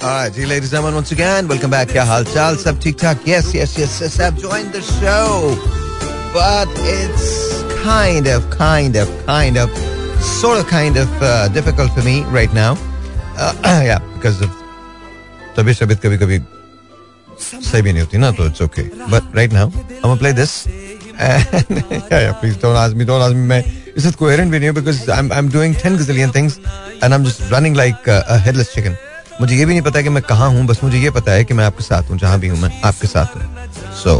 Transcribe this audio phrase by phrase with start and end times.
[0.00, 1.91] Alright, ji ladies and gentlemen, once again, welcome back.
[1.91, 3.25] क्या हाल चाल सब ठीक ठाक?
[3.27, 4.19] Yes, yes, yes, yes.
[4.19, 5.55] I've joined the show,
[6.33, 7.27] but it's
[7.83, 9.75] kind of, kind of, kind of,
[10.29, 12.71] sort of, kind of uh, difficult for me right now.
[13.37, 13.53] Uh,
[13.89, 14.49] yeah, because of
[15.57, 16.39] तबीयत तबीयत कभी कभी
[17.37, 18.87] सही भी नहीं होती ना तो it's okay.
[19.13, 20.65] But right now, I'm gonna play this.
[21.19, 21.45] And
[22.09, 23.47] yeah, yeah, please don't ask me, don't ask me.
[23.53, 23.61] मैं
[23.97, 26.59] इस वक्त coherent भी नहीं हूँ because I'm I'm doing 10 gazillion things
[27.03, 28.97] and I'm just running like uh, a headless chicken.
[29.39, 31.53] मुझे ये भी नहीं पता कि मैं कहाँ हूँ बस मुझे ये पता है कि
[31.53, 33.43] मैं आपके साथ हूँ जहाँ भी हूँ मैं आपके साथ हूँ।
[34.03, 34.13] So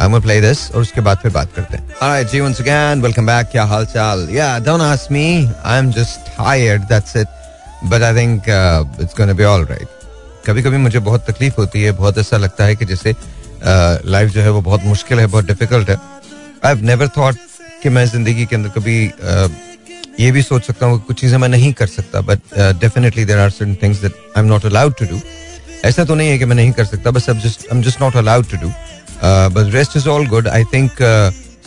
[0.00, 3.02] I am play this और उसके बाद फिर बात करते हैं। Alright, जी once again
[3.06, 4.26] welcome back क्या हाल चाल
[4.66, 5.26] don't ask me
[5.64, 7.28] I'm just tired that's it.
[7.90, 9.88] But I think uh, it's gonna be all right.
[10.46, 13.14] कभी कभी मुझे बहुत तकलीफ़ होती है बहुत ऐसा लगता है कि जैसे
[13.64, 17.36] लाइफ uh, जो है वो बहुत मुश्किल है बहुत डिफ़िकल्ट है। आई हैव नेवर थॉट
[17.82, 19.50] कि मैं ज़िंदगी के अंदर कभी uh,
[20.20, 22.40] ये भी सोच सकता हूँ कुछ चीज़ें मैं नहीं कर सकता but
[22.80, 25.20] definitely there are certain things that I am not allowed to do
[25.84, 28.50] ऐसा तो नहीं है कि मैं नहीं कर सकता बस I am just not allowed
[28.50, 28.72] to do
[29.54, 30.90] but rest is all good I think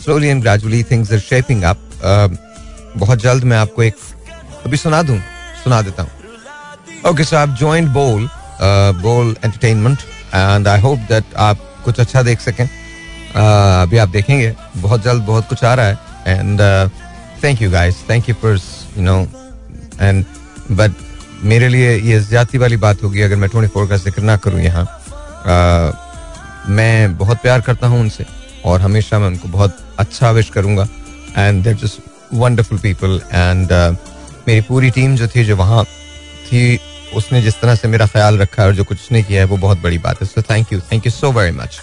[0.04, 1.90] slowly and gradually things are shaping up
[2.96, 3.94] बहुत जल्द मैं आपको एक
[4.66, 5.18] अभी सुना दूँ?
[5.64, 8.28] सुना देता हूँ। ओके सो आप joined Bol
[9.02, 9.98] Bol entertainment
[10.34, 15.22] and I hope that आप कुछ अच्छा देख सकें। Uh, अभी आप देखेंगे बहुत जल्द
[15.22, 16.60] बहुत कुछ आ रहा है and
[17.44, 18.58] thank you guys thank you for
[18.96, 19.20] you know
[20.00, 20.24] and
[20.70, 20.92] but
[21.44, 24.60] मेरे लिए ये ज़्यादा वाली बात होगी, अगर मैं ट्वेंटी फोर का ज़िक्र ना करूँ
[24.60, 24.84] यहाँ
[26.68, 28.24] मैं बहुत प्यार करता हूँ उनसे,
[28.64, 30.86] और हमेशा मैं उनको बहुत अच्छा विश करूँगा
[31.36, 32.00] and there just
[32.34, 33.72] wonderful people and
[34.48, 36.78] मेरी पूरी टीम जो थी, जो वहाँ थी,
[37.16, 39.56] उसने जिस तरह से मेरा ख्याल रखा है और जो कुछ उसने किया है, वो
[39.58, 41.80] बहुत बड़ी बात है। So thank you thank you so very much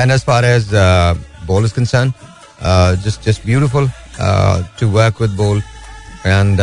[0.00, 0.68] and as far as
[1.46, 2.12] Bol is concern
[3.04, 3.90] just just beautiful
[4.80, 5.62] to work with Bol
[6.26, 6.58] and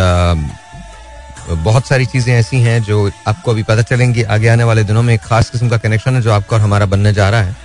[1.50, 5.14] बहुत सारी चीज़ें ऐसी हैं जो आपको अभी पता चलेंगी आगे आने वाले दिनों में
[5.14, 7.58] एक खास किस्म का कनेक्शन है जो आपका और हमारा बनने जा रहा है।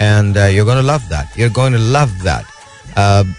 [0.00, 2.44] And you too love that you too love that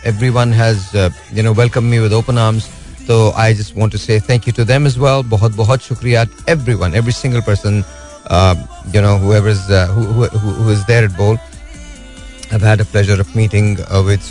[0.08, 2.68] everyone has you know welcome me with open arms
[3.08, 6.26] तो I just want to say thank you to them as well बहुत बहुत शुक्रिया
[6.50, 7.84] everyone every single person
[8.30, 11.38] who, who is there at bowl
[12.52, 14.22] i've had a pleasure of meeting uh, with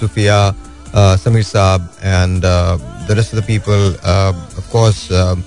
[0.95, 3.95] Samir Saab and uh, the rest of the people.
[4.03, 5.43] Uh, of course, um,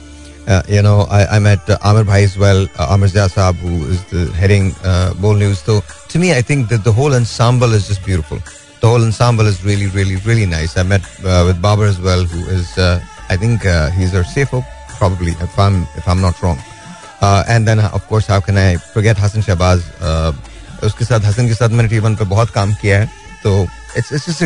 [0.47, 3.55] uh, you know, I, I met uh, Amir Bhai as well, uh, Amir Zia Saab,
[3.57, 5.61] who is the heading uh, Bowl News.
[5.61, 8.39] So to me, I think that the whole ensemble is just beautiful.
[8.81, 10.77] The whole ensemble is really, really, really nice.
[10.77, 14.23] I met uh, with Babar as well, who is, uh, I think uh, he's our
[14.23, 14.65] CFO,
[14.99, 16.59] probably, if I'm if I'm not wrong.
[17.23, 19.81] Uh, and then, of course, how can I forget Hassan Shahbaz?
[20.01, 20.33] Uh,
[20.85, 23.07] उसके साथ हसन के साथ मैंने T one पे बहुत काम किया है
[23.43, 23.53] तो
[23.97, 24.43] it's it's just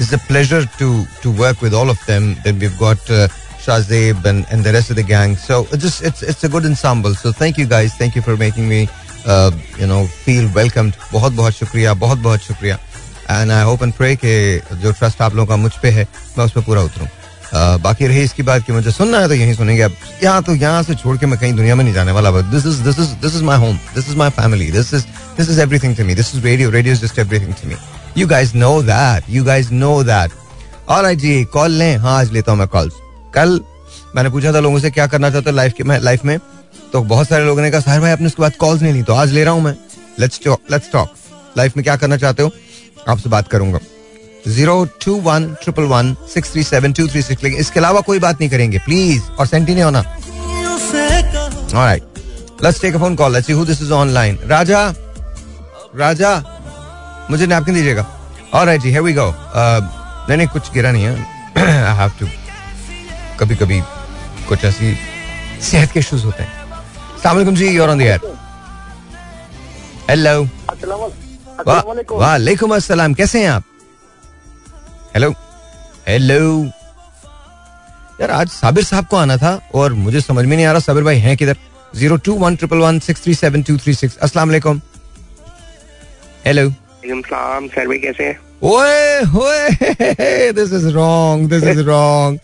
[0.00, 2.34] it's a pleasure to to work with all of them.
[2.44, 3.28] Then we've got uh,
[3.64, 5.36] Shazib and, and the rest of the gang.
[5.36, 7.14] So it's just it's it's a good ensemble.
[7.14, 7.94] So thank you guys.
[7.94, 8.88] Thank you for making me
[9.26, 10.96] uh, you know feel welcomed.
[11.12, 12.78] बहुत बहुत शुक्रिया बहुत बहुत शुक्रिया
[13.30, 14.32] and I hope and pray कि
[14.82, 16.06] जो trust आप लोगों का मुझ पे है
[16.38, 19.34] मैं उस पर पूरा उतरूँ uh, बाकी रही इसकी बात कि मुझे सुनना है तो
[19.34, 22.12] यहीं सुनेंगे अब यहाँ तो यहाँ से छोड़ के मैं कहीं दुनिया में नहीं जाने
[22.12, 24.94] वाला but this is this is this is my home this is my family this
[24.94, 25.06] is
[25.36, 27.76] this is everything to me this is radio radio is just everything to me
[28.18, 30.30] you guys know that you guys know that
[30.88, 32.94] और जी call लें। हाँ आज लेता हूँ मैं calls
[33.34, 33.60] कल
[34.16, 36.38] मैंने पूछा था लोगों से क्या करना चाहते लाइफ के लाइफ में।
[36.92, 39.14] तो बहुत सारे लोगों ने कहा, साहर भाई, आपने उसके बाद कॉल्स नहीं ली तो
[39.14, 39.74] आज ले रहा हूँ मैं।
[40.20, 41.08] लेट्स लेट्स टॉक
[41.58, 42.50] लाइफ में क्या करना चाहते हो?
[43.08, 43.78] आपसे बात करूँगा।
[44.48, 48.40] Zero two one triple one six three seven two three six इसके अलावा कोई बात
[48.40, 50.00] नहीं करेंगे। प्लीज़ और सेंटी नहीं होना।
[51.70, 52.02] Alright
[52.64, 54.86] let's take a phone call let's see who this is online Raja
[55.96, 56.32] Raja.
[57.30, 58.06] मुझे नैपकिन दीजिएगा।
[58.54, 61.12] ऑलराइट जी हियर वी गो नहीं नहीं कुछ गिरा नहीं है।
[61.56, 62.26] आई हैव टू
[63.40, 63.80] कभी कभी
[64.48, 64.96] कुछ ऐसी
[65.62, 66.52] सेहत के इश्यूज़ होते हैं।
[67.22, 68.20] सलाम जी you're on the air
[70.10, 70.48] hello
[72.16, 73.64] वालेकुम अस्सलाम कैसे हैं आप?
[75.14, 75.30] हेलो
[76.08, 76.64] हेलो
[78.20, 81.04] यार आज साबिर साहब को आना था और मुझे समझ में नहीं आ रहा साबिर
[81.04, 81.56] भाई हैं किधर?
[81.96, 84.80] Zero two one triple one six three seven two three six अस्सलाम वालेकुम
[86.46, 86.72] हेलो
[87.04, 88.38] सलाम सर भाई कैसे हैं
[88.70, 92.38] ओए this is wrong this is wrong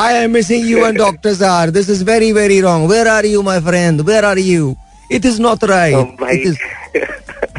[0.00, 1.30] I am missing you and Dr.
[1.38, 1.70] Zar.
[1.76, 2.84] This is very, very wrong.
[2.90, 4.02] Where are you, my friend?
[4.10, 4.68] Where are you?
[5.10, 5.96] It is not right.
[6.00, 6.60] Oh, भाई It is...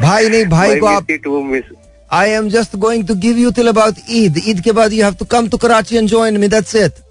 [0.00, 1.62] भाई नहीं भाई को आप too
[2.10, 4.40] I am just going to give you till about Eid.
[4.48, 6.48] Eid के बाद you have to come to Karachi and join me.
[6.56, 7.02] That's it.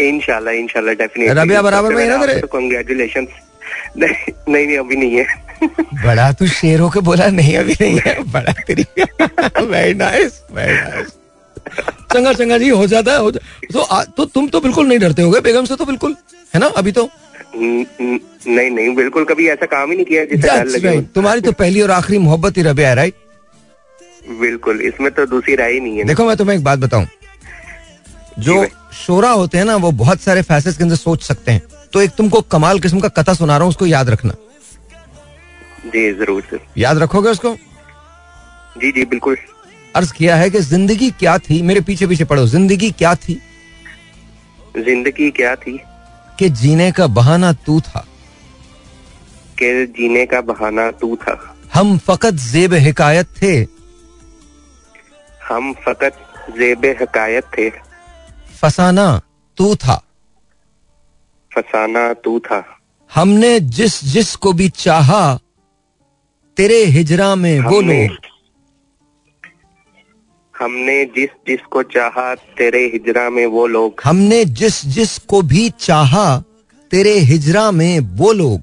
[0.00, 2.40] इंशाल्लाह इंशाल्लाह डेफिनेटली रबिया बराबर में ही ना तेरे?
[2.52, 3.26] कांग्रेचुलेशन
[3.96, 5.26] नहीं नहीं नहीं, अभी नहीं है
[6.04, 11.08] बड़ा तू शेर होके बोला नहीं अभी नहीं है बड़ा तेरी वेरी नाइस वेरी नाइस
[12.12, 13.40] चंगा चंगा जी हो जाता है हो जा...
[13.72, 16.16] तो, आ, तो तुम तो बिल्कुल नहीं डरते होगे बेगम से तो बिल्कुल
[16.54, 17.08] है ना अभी तो?
[17.56, 21.80] नहीं नहीं बिल्कुल कभी ऐसा काम ही नहीं किया जिससे डर लगे तुम्हारी तो पहली
[21.80, 23.14] और आखिरी मोहब्बत ही रबिया है राइट
[24.40, 27.06] बिल्कुल इसमें तो दूसरी राय ही नहीं है। देखो मैं तुम्हें एक बात बताऊँ।
[28.38, 28.66] जो
[28.96, 31.62] शोरा होते हैं ना वो बहुत सारे फैसले के अंदर सोच सकते हैं।
[31.92, 34.34] तो एक तुमको कमाल किस्म का कथा सुना रहा हूँ उसको याद रखना।
[35.86, 37.56] जी ज़रूर सर याद रखोगे उसको?
[38.80, 39.36] जी जी बिल्कुल.
[39.96, 41.62] अर्ज़ किया है कि ज़िंदगी क्या थी?
[41.62, 42.46] मेरे पीछे पीछे पढ़ो.
[42.46, 43.40] ज़िंदगी क्या थी?
[44.78, 45.80] ज़िंदगी क्या थी?
[46.38, 48.06] कि जीने का बहाना तू था।
[49.58, 53.54] कि जीने का बहाना तू था। हम फकत जेब हिकायत थे।
[55.48, 56.16] हम फकत
[56.58, 57.70] जेब हकायत थे।
[58.60, 59.22] फसाना
[59.56, 60.02] तू था।
[61.56, 62.64] फसाना तू था।
[63.14, 65.38] हमने जिस जिस को भी चाहा
[66.56, 68.16] तेरे हिजरा में वो लोग।
[70.58, 75.70] हमने जिस जिस को चाहा तेरे हिजरा में वो लोग। हमने जिस जिस को भी
[75.70, 76.42] चाहा
[76.90, 78.60] तेरे हिजरा में वो लोग।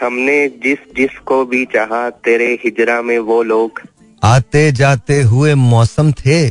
[0.00, 3.80] हमने जिस जिस को भी चाहा तेरे हिजरा में वो लोग।
[4.22, 6.48] आते जाते हुए मौसम थे।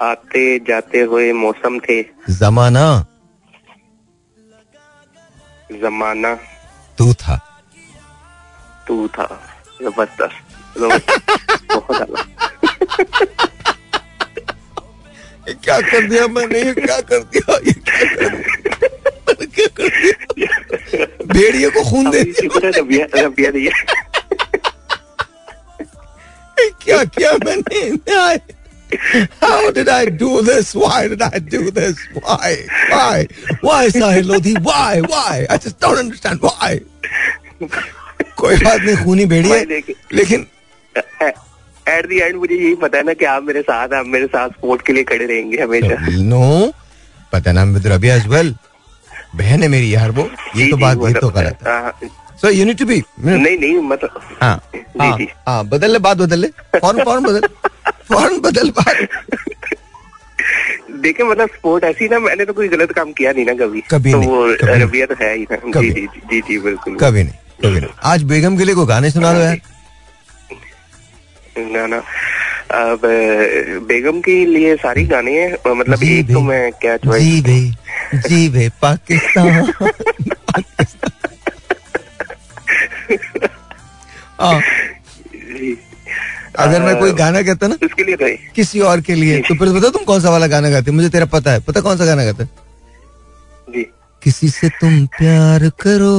[0.00, 3.06] आते जाते हुए मौसम थे। जमाना।
[5.72, 6.38] जमाना।
[6.98, 7.62] तू था।
[8.88, 9.42] तू था।
[9.82, 10.44] ज़बरदस्त।
[15.64, 16.62] क्या कर दिया मैंने?
[16.62, 17.56] ये क्या कर दिया?
[17.56, 19.46] ये क्या कर दिया?
[19.46, 21.06] क्या कर दिया?
[21.26, 23.82] भेड़िए को खून दे दिया
[26.84, 27.78] क्या किया मैंने?
[29.40, 30.74] How did I do this?
[30.74, 31.96] Why did I do this?
[32.14, 32.50] Why?
[32.90, 33.26] Why?
[33.60, 34.54] Why, Sahil Lodhi?
[34.62, 35.00] Why?
[35.02, 35.46] Why?
[35.50, 36.70] I just don't understand why.
[38.38, 40.46] कोई बात नहीं खूनी भाई देखिए। लेकिन
[40.96, 44.48] एट दी एंड मुझे यही पता है ना कि आप मेरे साथ आप मेरे साथ
[44.56, 45.96] सपोर्ट के लिए खड़े रहेंगे हमेशा
[46.32, 46.72] नो
[47.32, 48.54] पता नाम विद रबिया एज वेल
[49.36, 51.92] बहन है मेरी यार वो ये तो बात ये तो तो- गलत है हाँ,
[52.40, 54.60] so you need to be नहीं नहीं मतलब हाँ
[55.00, 55.16] हाँ
[55.48, 56.48] हाँ बदल ले बात बदल ले
[56.78, 57.48] फ़ौरन फ़ौरन बदल
[58.08, 59.08] फ़ौरन बदल बात
[61.02, 64.12] देखिए मतलब स्पोर्ट ऐसी ना मैंने तो कोई गलत काम किया नहीं ना कभी। कभी
[64.12, 66.96] तो नहीं, वो कभी। रबिया तो है ही ना। कभी। जी जी जी जी बिल्कुल।
[66.96, 67.32] कभी नहीं
[67.62, 69.58] कभी नहीं। आज बेगम के लिए कोई गाने सुना दो यार?
[71.58, 71.96] ना ना।
[72.82, 73.00] अब
[73.88, 77.60] बेगम के लिए सारी गाने हैं मतलब एक तो मैं क्या चॉइस जी बे
[78.28, 79.72] जी बे पाकिस्तान।
[84.40, 84.60] हाँ,
[86.58, 89.68] अगर मैं कोई गाना कहता ना उसके लिए गए किसी और के लिए। तो फिर
[89.72, 92.24] बताओ तुम कौन सा वाला गाना गाते मुझे तेरा पता है। पता कौन सा गाना
[92.24, 92.44] गाते
[93.68, 93.82] जी।
[94.22, 96.16] किसी से तुम प्यार करो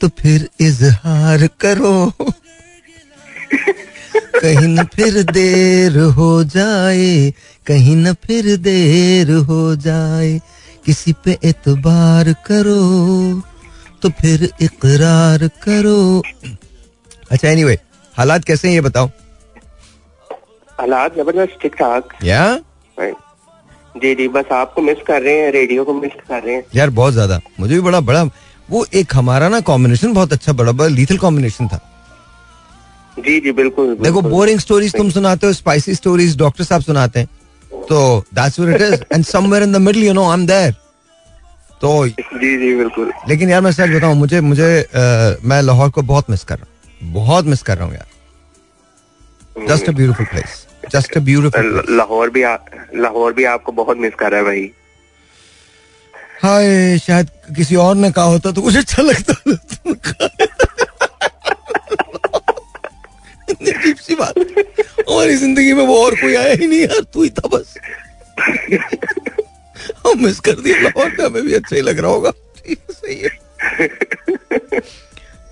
[0.00, 2.12] तो फिर इजहार करो।
[4.36, 7.32] कहीं न फिर देर हो जाए
[7.66, 10.40] कहीं न फिर देर हो जाए।
[10.86, 12.80] किसी पे एतबार करो
[14.02, 16.22] तो फिर इकरार करो।
[17.30, 17.78] अच्छा एनीवे
[18.16, 19.08] हालात कैसे हैं ये बताओ?
[20.78, 22.42] हालात ज़बरदस्त ठीक ठाक या
[23.94, 26.90] जी जी बस आपको मिस कर रहे हैं रेडियो को मिस कर रहे हैं। यार
[26.98, 28.22] बहुत ज़्यादा। मुझे भी बड़ा बड़ा
[28.70, 31.80] वो एक हमारा ना कॉम्बिनेशन बहुत अच्छा बड़ा बड़ा लीथल कॉम्बिनेशन था।
[33.16, 37.28] जी जी बिल्कुल देखो बोरिंग स्टोरीज तुम सुनाते हो स्पाइसी स्टोरीज डॉक्टर साहब सुनाते हैं।
[37.88, 40.72] तो that's what it is and somewhere in the middle you know I am there
[41.80, 46.02] तो जी जी बिल्कुल। लेकिन यार मैं सच बताऊँ मुझे मुझे अ, मैं लाहौर को
[46.02, 48.06] बहुत मिस कर रहा हूँ। बहुत मिस कर रहा हूँ यार।
[49.68, 52.42] Just a beautiful place just a beautiful Lahore भी
[53.02, 54.70] लाहौर भी आपको बहुत मिस कर रहा है भाई।
[56.42, 59.32] हाय शायद किसी और ने कहा होता तो मुझे अच्छा लगता।
[63.50, 67.22] इतनी अजीब सी बात। हमारी ज़िंदगी में वो और कोई आया ही नहीं यार तू
[67.22, 67.74] ही था बस।
[70.06, 72.30] हम मिस कर दिया लाहौर में हमें भी अच्छा ही लग रहा होगा।
[72.90, 73.30] सही है।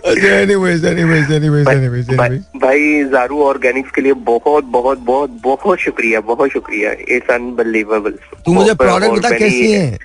[0.09, 6.21] एनीवेज एनीवेज एनीवेज एनीवेज भाई, भाई जारू ऑर्गेनिक्स के लिए बहुत बहुत बहुत बहुत शुक्रिया
[6.21, 6.93] बहुत शुक्रिया.
[7.17, 9.99] इट्स अनबिलीवेबल तू मुझे प्रोडक्ट बता कैसी है?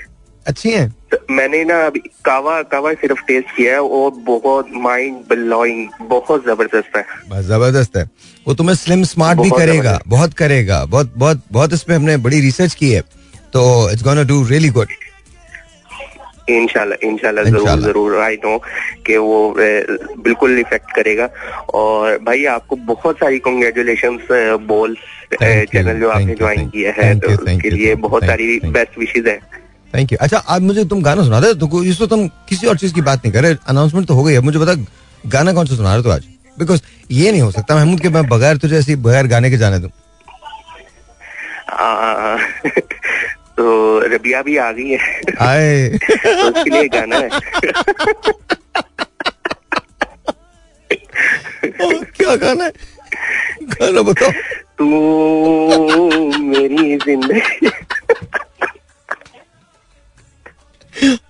[0.47, 0.91] अच्छी है?
[1.31, 6.97] मैंने ना अभी कावा कावा सिर्फ़ टेस्ट किया है और बहुत माइंड ब्लोइंग बहुत ज़बरदस्त
[6.97, 8.03] है। बस ज़बरदस्त है।
[8.47, 12.73] वो तुम्हें स्लिम स्मार्ट भी करेगा बहुत करेगा बहुत बहुत बहुत इसमें हमने बड़ी रिसर्च
[12.73, 13.01] की है।
[13.53, 14.87] तो it's gonna do really good
[16.49, 18.57] इंशाल्लाह इंशाल्लाह ज़रूर ज़रूर आई नो
[19.05, 21.29] कि वो बिल्कुल इफ़ेक्ट करेगा।
[21.73, 24.17] और भाई आपको बहुत सारी कॉन्ग्रेचुलेशन
[24.67, 24.95] बोल
[25.33, 28.59] चैनल जो आपने ज्वाइन किया है तो उसके लिए बहुत सारी.
[28.65, 29.39] बेस्ट विशेज है।
[29.93, 32.93] थैंक यू अच्छा आज मुझे तुम गाना सुना दे तो इसको तुम किसी और चीज़
[32.93, 34.73] की बात नहीं कर रहे अनाउंसमेंट तो हो गई है मुझे बता
[35.23, 36.23] गाना कौन सा सुना रहे हो आज?
[36.57, 36.81] बिकॉज़
[37.11, 39.89] ये नहीं हो सकता महमूद के मैं बगैर तुझे ऐसी बगैर गाने के जाने दूँ।
[43.57, 47.29] तो रबिया भी आ गई है। तो उसके लिए गाना है।
[52.17, 52.71] क्या गाना है?
[53.63, 54.31] गाना बताओ।
[54.77, 54.85] तू
[56.39, 57.69] मेरी ज़िंदगी।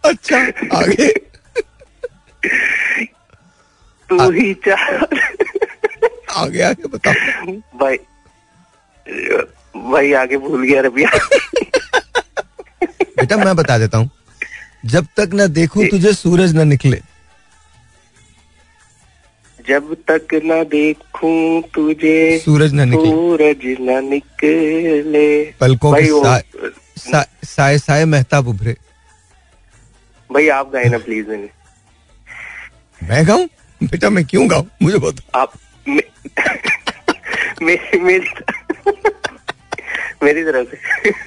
[0.05, 0.39] अच्छा
[0.77, 1.07] आगे।
[4.09, 4.83] तू ही चाह।
[6.43, 7.13] आगे आगे बताओ।
[7.79, 7.97] भाई
[9.75, 11.09] भाई आगे भूल गया रबिया
[13.17, 14.09] बेटा मैं बता देता हूँ।
[14.85, 17.01] जब तक ना देखूँ तुझे सूरज ना निकले।
[19.67, 26.05] जब तक न देखूँ तुझे सूरज ना निकले। सूरज न निकले। पलकों के
[26.99, 28.75] सा, साए साए महताब उभरे।
[30.29, 31.49] भाई आप गाए ना प्लीज़ मैंने
[33.01, 33.47] मैं गाऊं?
[33.81, 34.65] बेटा मैं क्यों गाऊं?
[34.81, 35.53] मुझे बता आप
[35.87, 36.03] मे,
[37.65, 38.27] मे, मेरी
[40.23, 41.21] मेरी तरफ़ से।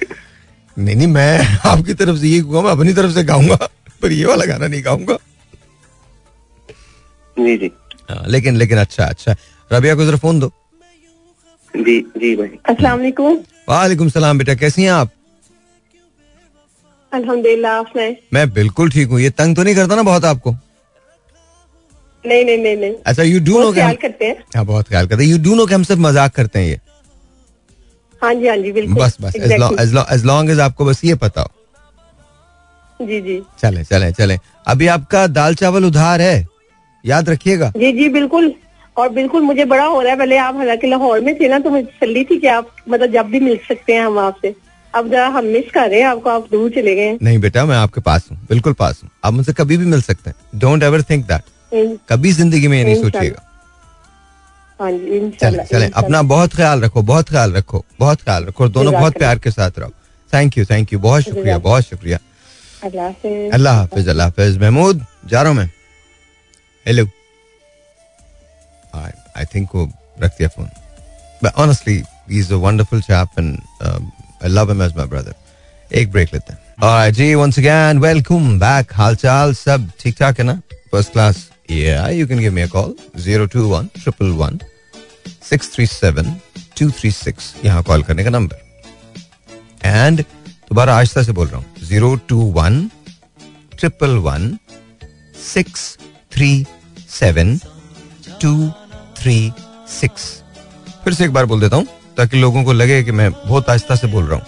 [0.77, 3.55] नहीं नहीं मैं आपकी तरफ़ से ये कहूँगा मैं अपनी तरफ़ से गाऊँगा
[4.01, 5.17] पर ये वाला गाना नहीं गाऊँगा।
[7.37, 7.71] जी जी।
[8.09, 9.35] हाँ, लेकिन लेकिन अच्छा अच्छा।
[9.71, 10.51] रबिया को जरा फ़ोन दो।
[11.73, 13.37] जी जी भाई। अस्सलाम वालेकुम।
[13.69, 15.11] वालेकुम सलाम बेटा कैसी हैं आप?
[17.11, 17.81] अल्हम्दुलिल्लाह
[18.33, 20.55] मैं बिल्कुल ठीक हूँ। ये तंग तो नहीं करता ना बहुत आपको?
[22.25, 25.07] नहीं नहीं नहीं नहीं। अच्छा यू डू नो बहुत ख्याल करते हैं। हाँ बहुत ख्याल
[25.07, 26.79] करते हैं। यू डू नो कि हम सब मज़ाक करते हैं ये।
[28.21, 29.35] हाँ जी हाँ जी बिल्कुल। बस बस.
[30.11, 31.49] एज लॉन्ग एज आपको बस ये पता हो।
[32.99, 36.47] जी जी। चले चले चले। अभी आपका दाल चावल उधार है?
[37.03, 38.53] याद रखिएगा। जी जी बिल्कुल।
[38.97, 41.69] और बिल्कुल मुझे बड़ा हो रहा है। पहले आप हालाँकि लाहौर में थे ना तो
[41.69, 44.55] मुझे तसल्ली थी कि आप मतलब जब भी मिल सकते हैं हम आपसे।
[44.93, 47.75] अब जरा हम मिस कर रहे हैं आपको आप दूर चले गए नहीं बेटा मैं
[47.77, 51.01] आपके पास हूँ बिल्कुल पास हूँ। आप मुझसे कभी भी मिल सकते हैं। डोंट एवर
[51.09, 53.46] थिंक दैट कभी ज़िंदगी में ये नहीं सोचिएगा हाँ जी
[54.81, 59.17] चले चले अपना बहुत ख्याल रखो बहुत ख्याल रखो बहुत ख्याल रखो और दोनों बहुत
[59.17, 59.91] प्यार के साथ रहो।
[60.33, 62.19] थैंक यू थैंक यू बहुत शुक्रिया बहुत शुक्रिया।
[62.83, 65.69] अल्लाह हाफिज। अल्लाह हाफिज महमूद जा रहा हूँ मैं।
[66.85, 67.05] हेलो
[68.93, 69.89] आई थिंक वो
[70.21, 70.69] रख दिया phone
[71.43, 72.01] but honestly
[72.39, 75.33] is a wonderful chap and I love him as my brother
[75.91, 80.59] एक ब्रेक लेते हैं। जी once again welcome back हालचाल सब ठीक ठाक है ना?
[80.91, 82.95] First class yeah, you can give me a call.
[83.15, 84.61] 021 111
[85.41, 86.33] 637
[86.79, 88.55] 236 यहाँ कॉल करने का नंबर
[89.85, 91.65] एंड दोबारा आहिस्ता से बोल रहा हूँ.
[91.83, 92.89] Zero two one
[93.79, 94.57] triple one
[95.43, 95.97] six
[96.33, 96.65] three
[97.09, 97.57] seven
[98.41, 98.69] two
[99.19, 99.37] three
[99.89, 100.23] six
[101.03, 103.95] फिर से एक बार बोल देता हूँ, ताकि लोगों को लगे कि मैं बहुत आहिस्ता
[103.95, 104.45] से बोल रहा हूँ.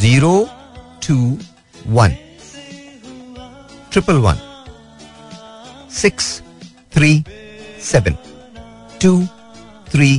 [0.00, 0.48] Zero
[1.06, 1.16] two
[1.86, 2.16] one
[3.92, 4.38] triple one
[5.92, 6.42] six
[6.94, 7.12] three
[7.82, 8.16] seven
[9.02, 9.12] two
[9.92, 10.10] three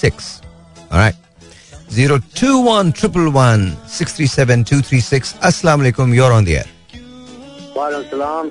[0.00, 0.40] six
[3.34, 5.34] one six three seven two three six.
[5.48, 6.14] Assalamu alaikum.
[6.14, 6.56] You're on the
[7.76, 8.48] वालेकुम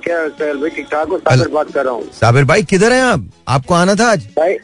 [0.68, 3.28] ठीक ठाक हूँ साबिर बात कर रहा हूँ। साबिर भाई किधर हैं आप?
[3.48, 4.26] आपको आना था आज?
[4.38, 4.54] भाई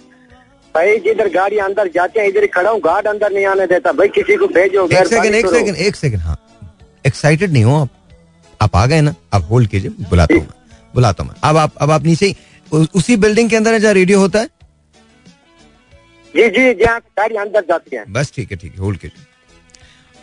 [0.74, 4.08] भाई जिधर गाड़ी अंदर जाते हैं इधर खड़ा हूँ। गार्ड अंदर नहीं आने देता। भाई
[4.08, 6.36] किसी को भेजो एक सेकंड एक। सेकंड एक सेकंड हाँ।
[7.06, 7.88] एक्साइटेड नहीं हो आप?
[8.62, 9.14] आप आ गए ना?
[9.34, 10.48] आप होल्ड कीजिए बुलाता हूँ
[10.94, 12.34] बुलाता हूँ मैं। अब आप अब आप नीचे
[12.94, 14.48] उसी बिल्डिंग के अंदर है जहाँ रेडियो होता है?
[16.34, 19.24] जी जी जहाँ गाड़ी अंदर जाती है। बस ठीक है ठीक है होल्ड कीजिए।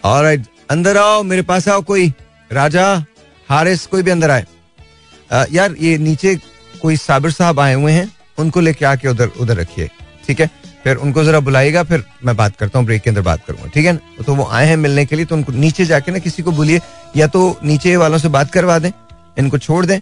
[0.04, 0.26] और
[0.72, 2.12] अंदर आओ मेरे पास आओ कोई
[2.52, 2.86] राजा
[3.50, 4.46] हारिस कोई भी अंदर आए।
[5.32, 6.36] अ, यार ये नीचे
[6.82, 9.90] कोई साबिर साहब आए हुए हैं उनको लेके आके उधर उधर रखिए
[10.28, 10.50] ठीक है?
[10.84, 13.86] फिर उनको जरा बुलाइएगा फिर मैं बात करता हूँ ब्रेक के अंदर बात करूँगा ठीक
[13.86, 13.94] है?
[13.94, 16.52] ना तो वो आए हैं मिलने के लिए तो उनको नीचे जाके ना किसी को
[16.52, 16.80] बोलिए
[17.18, 18.92] या तो नीचे वालों से बात करवा दें
[19.40, 20.00] इनको छोड़ दें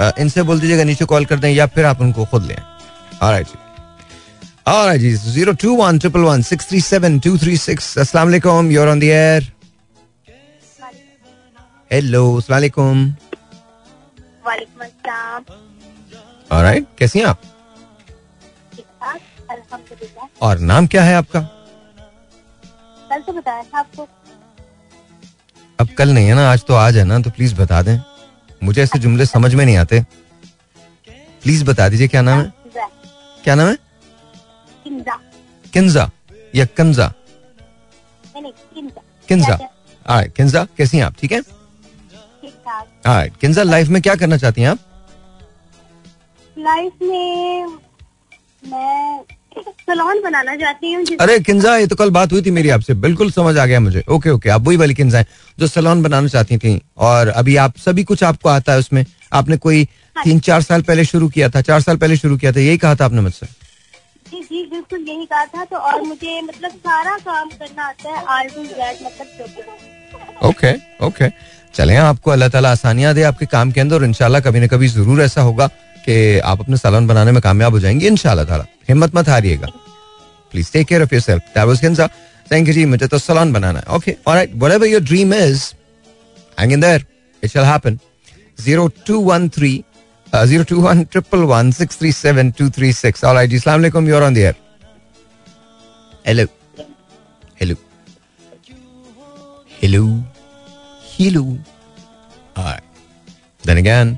[0.00, 2.56] इनसे बोल दीजिएगा नीचे कॉल कर दें या फिर आप उनको खुद लें।
[3.22, 3.58] ऑलराइट जी
[4.68, 8.70] ऑलराइट जी zero two one triple one six three seven two three six अस्सलाम वालेकुम
[8.70, 9.52] you're on the air
[11.90, 13.04] hello अस्सलाम वालेकुम।
[14.46, 15.44] वालेकुम अस्सलाम।
[16.50, 17.40] ऑलराइट कैसी हैं आप?
[19.50, 21.40] अल्हम्दुलिल्लाह। और नाम क्या है आपका?
[23.10, 24.08] कल तो बताया था आपको।
[25.78, 27.98] अब कल नहीं है ना आज तो आज है ना तो प्लीज़ बता दें।
[28.62, 30.00] मुझे ऐसे जुमले समझ में नहीं आते।
[31.42, 32.52] प्लीज़ बता दीजिए क्या नाम है?
[33.44, 33.76] क्या नाम है?
[35.72, 36.10] किंजा।
[36.54, 37.12] या कंजा।
[39.28, 41.14] किंजा। ऑलराइट किंजा कैसी हैं आप?
[41.20, 41.40] ठीक है?
[43.06, 44.78] ऑलराइट किंजा लाइफ में क्या करना चाहती हैं आप?
[46.58, 47.66] लाइफ में
[48.66, 49.20] मैं
[49.58, 53.30] सलोन बनाना चाहती हूँ अरे किंजा ये तो कल बात हुई थी मेरी आपसे। बिल्कुल
[53.30, 55.26] समझ आ गया मुझे। ओके ओके आप वही वाली किंजा हैं
[55.58, 59.56] जो सलोन बनाना चाहती थी। और अभी आप सभी कुछ आपको आता है उसमें। आपने
[59.58, 59.84] कोई
[60.16, 62.94] तीन चार साल पहले शुरू किया था चार साल पहले शुरू किया था यही कहा
[62.94, 63.46] था आपने मुझसे?
[64.26, 68.24] जी जी बिल्कुल यही कहा था। तो और मुझे मतलब सारा काम करना आता है
[68.28, 70.72] आर टू जेड मतलब ओके
[71.06, 71.28] ओके।
[71.74, 74.88] चलें आपको अल्लाह ताला आसानियाँ दे आपके काम के अंदर और इंशाल्लाह कभी ना कभी
[74.88, 75.68] ज़रूर ऐसा होगा।
[76.06, 79.66] कि आप अपने सैलून बनाने में कामयाब हो जाएँगे, इंशाल्लाह ताला। हिम्मत मत हारिएगा।
[80.52, 81.14] प्लीज़ टेक केयर ऑफ़
[81.58, 82.06] वाज हिंसा
[82.46, 85.64] थैंक यू जी, मुझे तो सैलून बनाना है। Okay alright whatever your dream is
[86.60, 87.06] hang in there
[87.42, 87.98] it shall happen
[88.58, 89.82] 0213
[90.32, 94.54] 021 111 637 236 alright जी अस्सलाम वालेकुम you are on the air
[96.26, 96.44] hello
[97.60, 97.74] hello
[99.82, 100.04] hello
[101.18, 101.42] hello
[103.64, 104.16] then again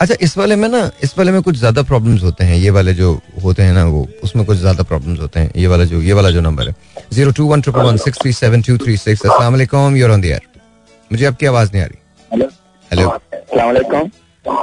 [0.00, 2.92] अच्छा इस वाले में ना इस वाले में कुछ ज़्यादा प्रॉब्लम्स होते हैं। ये वाले
[2.94, 3.12] जो
[3.44, 6.30] होते हैं ना वो उसमें कुछ ज़्यादा प्रॉब्लम्स होते हैं। ये वाला जो ये वाला
[6.30, 6.74] जो नंबर है।
[7.12, 10.20] Zero two one triple one six three seven two three six अस्सलाम वालेकुम यूर ऑन
[10.20, 10.40] द
[11.10, 11.98] मुझे आपकी आवाज़ नहीं आ रही।
[12.30, 12.46] हेलो।
[12.90, 13.08] हेलो।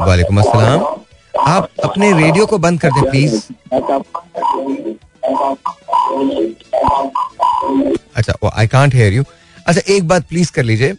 [0.01, 0.85] वालेकुम अस्सलाम।
[1.47, 3.35] आप अपने रेडियो को बंद कर दें प्लीज़
[8.15, 9.23] अच्छा आई कांट हेयर यू
[9.67, 10.95] अच्छा एक बात प्लीज़ कर लीजिए।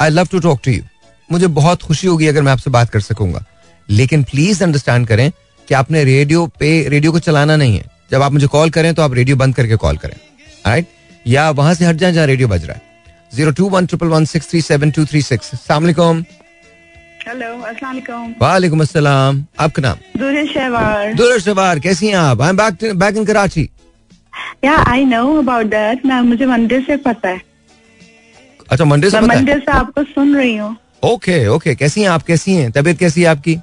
[0.00, 0.82] I love to talk to you
[1.30, 3.44] मुझे बहुत खुशी होगी अगर मैं आपसे बात कर सकूँगा।
[3.88, 5.30] लेकिन प्लीज़ अंडरस्टैंड करें
[5.68, 9.02] कि आपने रेडियो पे रेडियो को चलाना नहीं है। जब आप मुझे कॉल करें तो
[9.02, 10.16] आप रेडियो बंद करके कॉल करें।
[10.66, 10.86] राइट
[11.26, 12.82] या वहाँ से हट जाए जहाँ रेडियो बज रहा है।
[13.32, 16.24] Zero two one triple one six three seven two three six सलामकुम
[17.28, 22.42] हेलो अस्सलाम वालेकुम वालेकुम अस्सलाम आपका नाम दूर शहवार कैसी हैं आप?
[22.42, 23.68] I am back back in Karachi
[24.64, 27.40] या आई नो अबाउट दैट मैं मुझे मंडे से पता है।
[28.70, 32.08] अच्छा मंडे से मैं पता मंदिर से आपको सुन रही हूँ। ओके ओके कैसी हैं
[32.08, 32.22] आप?
[32.22, 32.70] कैसी हैं?
[32.72, 33.58] तबीयत कैसी है आपकी?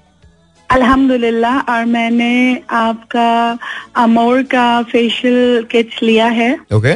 [0.70, 3.58] अल्हम्दुलिल्लाह और मैंने आपका
[4.04, 6.94] अमोर का फेशियल किट्स लिया है। ओके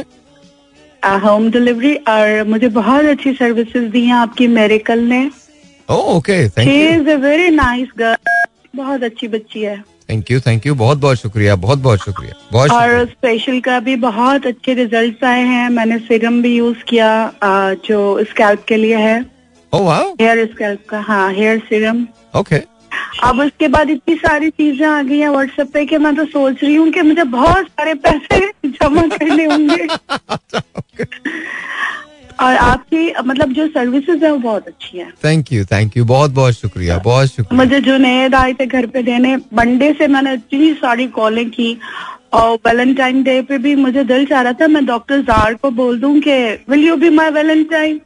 [1.24, 5.24] होम डिलीवरी और मुझे बहुत अच्छी सर्विसेज़ दी हैं आपकी मेरिकल ने।
[5.88, 8.16] Okay thank you is a very nice girl
[8.76, 12.70] बहुत अच्छी बच्ची है। थैंक यू थैंक यू बहुत बहुत शुक्रिया बहुत बहुत शुक्रिया बहुत
[12.70, 17.10] और स्पेशल का भी बहुत अच्छे रिजल्ट्स आए हैं मैंने सीरम भी यूज़ किया
[17.88, 18.00] जो
[18.30, 19.18] स्कैल्प के लिए है।
[19.72, 22.58] हेयर स्कैल्प का हाँ हेयर सीरम ओके
[23.24, 26.62] अब उसके बाद इतनी सारी चीज़ें आ गई हैं व्हाट्सएप पे कि मैं तो सोच
[26.64, 29.86] रही हूँ कि मुझे बहुत सारे पैसे जमा करने होंगे।
[32.40, 36.30] और आपकी मतलब जो सर्विसेज़ है वो बहुत अच्छी है। थैंक यू थैंक यू बहुत
[36.30, 40.32] बहुत शुक्रिया बहुत शुक्रिया। मुझे जो नए आए थे घर पे देने मंडे से मैंने
[40.34, 41.76] इतनी सारी कॉलें की
[42.32, 45.98] और वैलेंटाइन डे पे भी मुझे दिल चाह रहा था मैं डॉक्टर जार को बोल
[46.00, 46.32] दूँ कि
[46.70, 48.00] will you be my valentine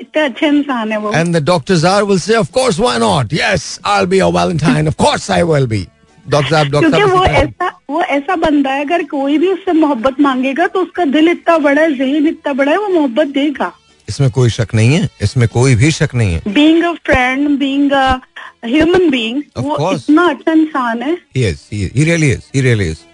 [0.00, 3.32] इतने अच्छे इंसान है वो And the doctors are will say, of course, why not?
[3.32, 4.86] Yes, I'll be your Valentine.
[4.86, 5.86] Of course, I will be.
[6.26, 10.20] Doctor साहब डॉक्टर क्योंकि वो ऐसा वो ऐसा बंदा है अगर कोई भी उससे मोहब्बत
[10.20, 13.72] मांगेगा तो उसका दिल इतना बड़ा है जहन इतना बड़ा है वो मोहब्बत देगा
[14.08, 17.92] इसमें कोई शक नहीं है इसमें कोई भी शक नहीं है being a friend being
[17.92, 18.20] a
[18.64, 21.44] human वो इतना अच्छा इंसान है He.
[21.70, 22.50] He, he really is.
[22.54, 23.04] He really is.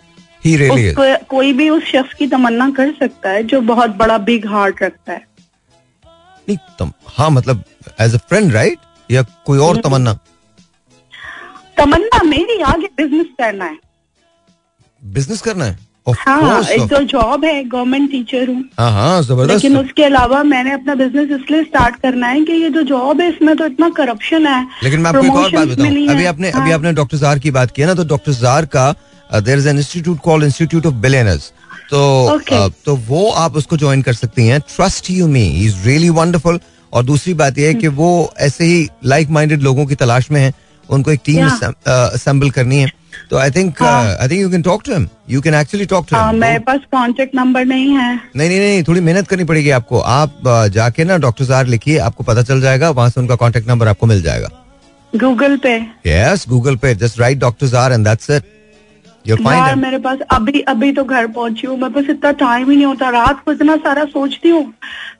[0.44, 0.99] He really is.
[1.31, 5.12] कोई भी उस शख्स की तमन्ना कर सकता है जो बहुत बड़ा बिग हार्ट रखता
[5.12, 5.26] है
[6.49, 7.63] नहीं तम, हाँ मतलब
[8.01, 8.79] एज अ फ्रेंड राइट
[9.09, 10.19] या कोई और तमन्ना?
[11.77, 13.79] तमन्ना मेरी आगे बिज़नेस करना है।
[15.03, 15.79] बिज़नेस करना है?
[16.09, 20.05] Of हाँ course, एक तो जॉब है गवर्नमेंट टीचर हूँ। हाँ हाँ ज़बरदस्त। लेकिन उसके
[20.05, 23.67] अलावा मैंने अपना बिज़नेस इसलिए स्टार्ट करना है कि ये जो जॉब है इसमें तो
[23.67, 26.93] इतना करप्शन है। लेकिन मैं आपको एक और बात बताऊँ। अभी आपने हाँ। अभी आपने
[26.93, 28.91] डॉक्टर जार की बात की है ना तो डॉक्टर जार का
[29.41, 31.53] there is an institute called institute of billionaires
[31.90, 31.99] तो
[32.31, 32.59] Okay.
[32.59, 34.61] uh, तो वो आप उसको ज्वाइन कर सकती हैं.
[34.77, 36.61] Trust you me is really wonderful
[36.92, 38.09] और दूसरी बात यह है कि वो
[38.40, 40.53] ऐसे ही लाइक माइंडेड लोगों की तलाश में है.
[40.88, 41.75] उनको एक टीम Yeah.
[41.87, 42.90] असेंबल करनी है.
[43.31, 43.83] तो I think.
[43.83, 46.81] I think you can talk to him you can actually talk to him मेरे पास
[46.92, 48.14] कांटेक्ट नंबर नहीं है.
[48.37, 50.01] नहीं नहीं नहीं थोड़ी मेहनत करनी पड़ेगी आपको.
[50.01, 53.68] आप uh, जाके ना डॉक्टर जार लिखिए आपको पता चल जाएगा वहाँ से उनका कॉन्टेक्ट
[53.68, 54.49] नंबर आपको मिल जाएगा.
[55.12, 55.79] Google Pay.
[56.07, 56.94] Yes, Google Pay.
[56.94, 58.53] Just right doctor Zar and that's it.
[59.29, 59.75] यार.
[59.77, 63.09] मेरे पास अभी अभी तो घर पहुँची हूँ। मेरे पास इतना टाइम ही नहीं होता।
[63.11, 64.73] रात को इतना सारा सोचती हूँ।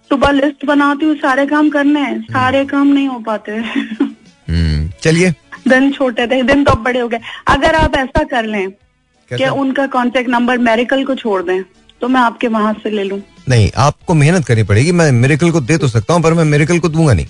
[0.09, 5.35] सुबह लिस्ट बनाती हूँ सारे काम करने हैं। सारे काम नहीं हो पाते। हम्म, चलिए।
[5.69, 8.71] दिन छोटे थे दिन तो अब बड़े हो गए। अगर आप ऐसा कर लें
[9.31, 11.63] कि उनका कॉन्टेक्ट नंबर मेरिकल को छोड़ दें
[12.01, 15.61] तो मैं आपके वहाँ से ले लूँ। नहीं आपको मेहनत करनी पड़ेगी। मैं मेरिकल को
[15.63, 17.27] दे तो सकता हूँ पर मैं मेरिकल को दूँगा नहीं।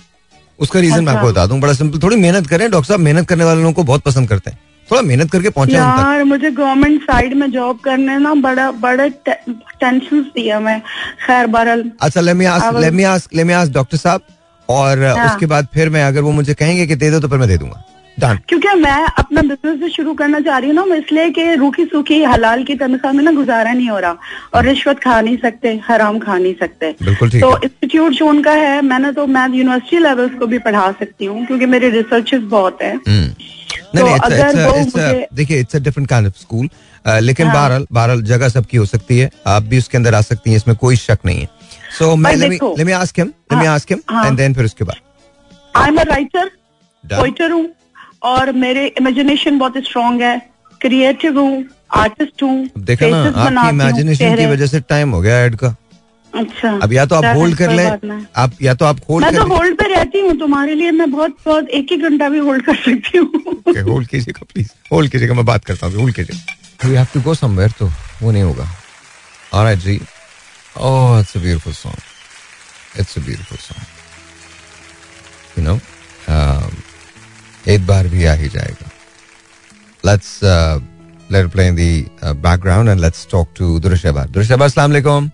[0.59, 3.27] उसका रीजन मैं अच्छा। आपको बता दूँ। बड़ा सिंपल थोड़ी मेहनत करें। डॉक्टर साहब मेहनत
[3.27, 4.59] करने वाले लोगों को बहुत पसंद करते हैं।
[4.91, 10.21] थोड़ा मेहनत करके पहुँचे यार मुझे गवर्नमेंट साइड में जॉब करने ना बड़ा बड़ा टेंशन
[10.35, 10.79] दिया मैं।
[11.25, 14.21] खैर बहरल अच्छा ask ask let ask doctor साहब
[14.69, 17.39] और हाँ। उसके बाद फिर मैं अगर वो मुझे कहेंगे कि दे दो तो फिर
[17.39, 17.83] मैं दे दूँगा।
[18.17, 21.85] डन क्योंकि मैं अपना बिज़नेस भी शुरू करना चाह रही हूँ ना इसलिए कि रूखी
[21.85, 24.17] सूखी हलाल की तनख्वाह में ना गुजारा नहीं हो रहा।
[24.55, 26.91] और रिश्वत खा नहीं सकते हराम खा नहीं सकते।
[27.39, 31.45] तो इंस्टीट्यूट जो उनका है मैंने तो मैं यूनिवर्सिटी लेवल्स को भी पढ़ा सकती हूँ
[31.45, 33.29] क्योंकि मेरे रिसर्चेस बहुत है। हम्म।
[33.95, 36.69] नहीं तो देखिए it's different kind of school
[37.21, 40.49] लेकिन हाँ। बहरहाल बहरहाल जगह सबकी हो सकती है। आप भी उसके अंदर आ सकती
[40.49, 41.49] हैं इसमें कोई शक नहीं है।
[41.97, 42.93] सो मैं me
[43.51, 43.77] हाँ,
[44.09, 44.95] हाँ। फिर उसके बाद।
[45.75, 46.49] आई एम अ राइटर
[47.03, 47.67] पोइटर हूँ
[48.23, 50.37] और मेरे इमेजिनेशन बहुत स्ट्रांग है।
[50.81, 55.55] क्रिएटिव हूँ आर्टिस्ट हूँ देखा ना आपकी इमेजिनेशन की वजह से टाइम हो गया एड
[55.55, 55.75] का।
[56.37, 59.39] अच्छा। अब या तो आप होल्ड कर लें आप या तो आप होल्ड मैं कर
[59.39, 62.65] तो होल्ड पे रहती हूँ तुम्हारे लिए मैं बहुत बहुत एक ही घंटा भी होल्ड
[62.65, 63.27] कर सकती हूँ।
[63.91, 67.33] होल्ड कीजिएगा प्लीज़ होल्ड कीजिएगा मैं बात करता हूँ होल्ड कीजिएगा we have to go
[67.35, 67.85] somewhere तो
[68.21, 68.67] वो नहीं होगा।
[69.53, 69.99] ऑलराइट जी।
[70.77, 73.85] ओह it's a beautiful song it's a beautiful song
[75.57, 75.79] you know
[77.73, 78.89] एक बार भी आ ही जाएगा।
[80.03, 80.39] Let's
[81.31, 81.79] let play in the
[82.43, 85.29] background and let's talk to Durushahbar Durushahbar अस्सलाम वालेकुम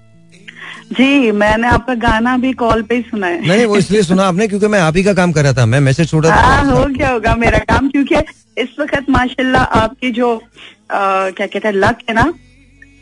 [0.94, 4.48] जी मैंने आपका गाना भी कॉल पे ही सुना है। नहीं वो इसलिए सुना आपने
[4.48, 6.72] क्योंकि मैं आप ही का काम कर रहा था। मैं मैसेज छोड़ रहा हाँ था।
[6.72, 8.16] हो गया होगा मेरा काम क्योंकि
[8.58, 10.42] इस वक्त माशाल्लाह आपकी जो अ,
[10.90, 12.32] क्या कहते हैं लक है ना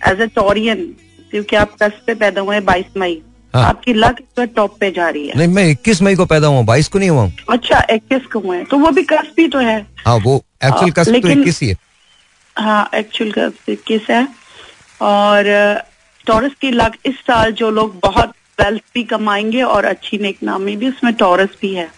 [0.07, 0.86] एज ए टोरियन
[1.31, 3.21] क्योंकि आप कस पे पैदा हुए बाईस मई।
[3.53, 6.25] हाँ। आपकी लक इस वक्त टॉप पे जा रही है। नहीं मैं 21 मई को
[6.25, 9.47] पैदा हुआ बाईस को नहीं हुआ अच्छा इक्कीस को हुए तो वो भी कस भी
[9.47, 11.75] तो है। हाँ वो एक्चुअल आ, कस तो इक्कीस ही है।
[12.55, 14.27] हाँ एक्चुअल कस इक्कीस है।
[15.01, 15.45] और
[16.27, 20.75] टॉरस की लक इस साल जो लोग बहुत वेल्थ भी कमाएँगे और अच्छी नेक नामी
[20.75, 21.89] भी उसमें टॉरस भी है।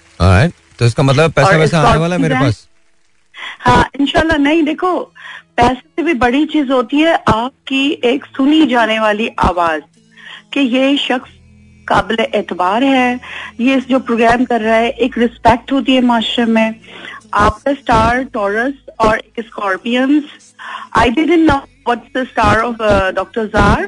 [0.80, 2.68] तो इसका मतलब पैसा वैसा आने वाला मेरे पास?
[3.60, 5.00] हाँ इंशाल्लाह नहीं देखो
[5.58, 9.82] पैसे से भी बड़ी चीज़ होती है आपकी एक सुनी जाने वाली आवाज़
[10.54, 11.32] कि ये शख्स
[11.88, 13.20] काबिल एतबार है
[13.60, 16.76] ये जो प्रोग्राम कर रहा है एक रिस्पेक्ट होती है माशरे में।
[17.36, 20.24] आपका स्टार टॉरस और scorpions
[20.98, 21.56] I didn't know
[21.88, 22.84] what's the star of
[23.16, 23.88] doctor Zar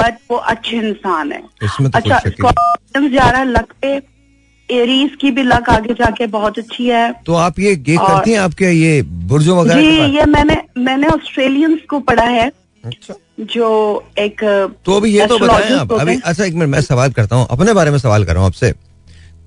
[0.00, 2.18] but वो अच्छे इंसान है। तो अच्छा
[3.08, 3.94] जा रहा है लक पे
[4.68, 8.32] एरीज की भी लक आगे जाके बहुत अच्छी है। तो आप ये ये और- करती
[8.32, 9.02] हैं आपके ये
[9.32, 12.50] बुर्जो वगैरह जी ये मैंने मैंने ऑस्ट्रेलियंस को पढ़ा है
[12.84, 13.14] अच्छा।
[13.54, 13.68] जो
[14.18, 14.44] एक
[14.86, 17.72] तो अभी ये तो बताएँ आप अभी अच्छा एक मिनट मैं सवाल करता हूँ अपने
[17.72, 18.72] बारे में सवाल कर रहा हूँ आपसे।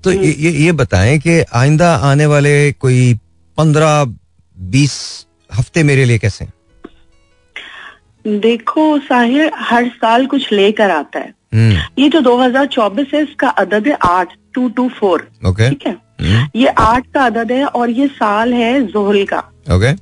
[0.04, 3.14] तो हम्म। ये ये ये बताएँ कि आइंदा आने वाले कोई
[3.58, 4.04] पंद्रह
[4.56, 4.94] बीस
[5.50, 6.52] हफ़्ते मेरे लिए कैसे हैं?
[8.24, 13.86] देखो साहिर हर साल कुछ लेकर आता है। हम्म। ये जो 2024 है इसका अदद
[13.88, 15.92] है आठ टू टू फोर। ओके ठीक है?
[16.20, 19.38] हम्म, ये आठ का अदद है और ये साल है जोहल का।
[19.74, 19.92] ओके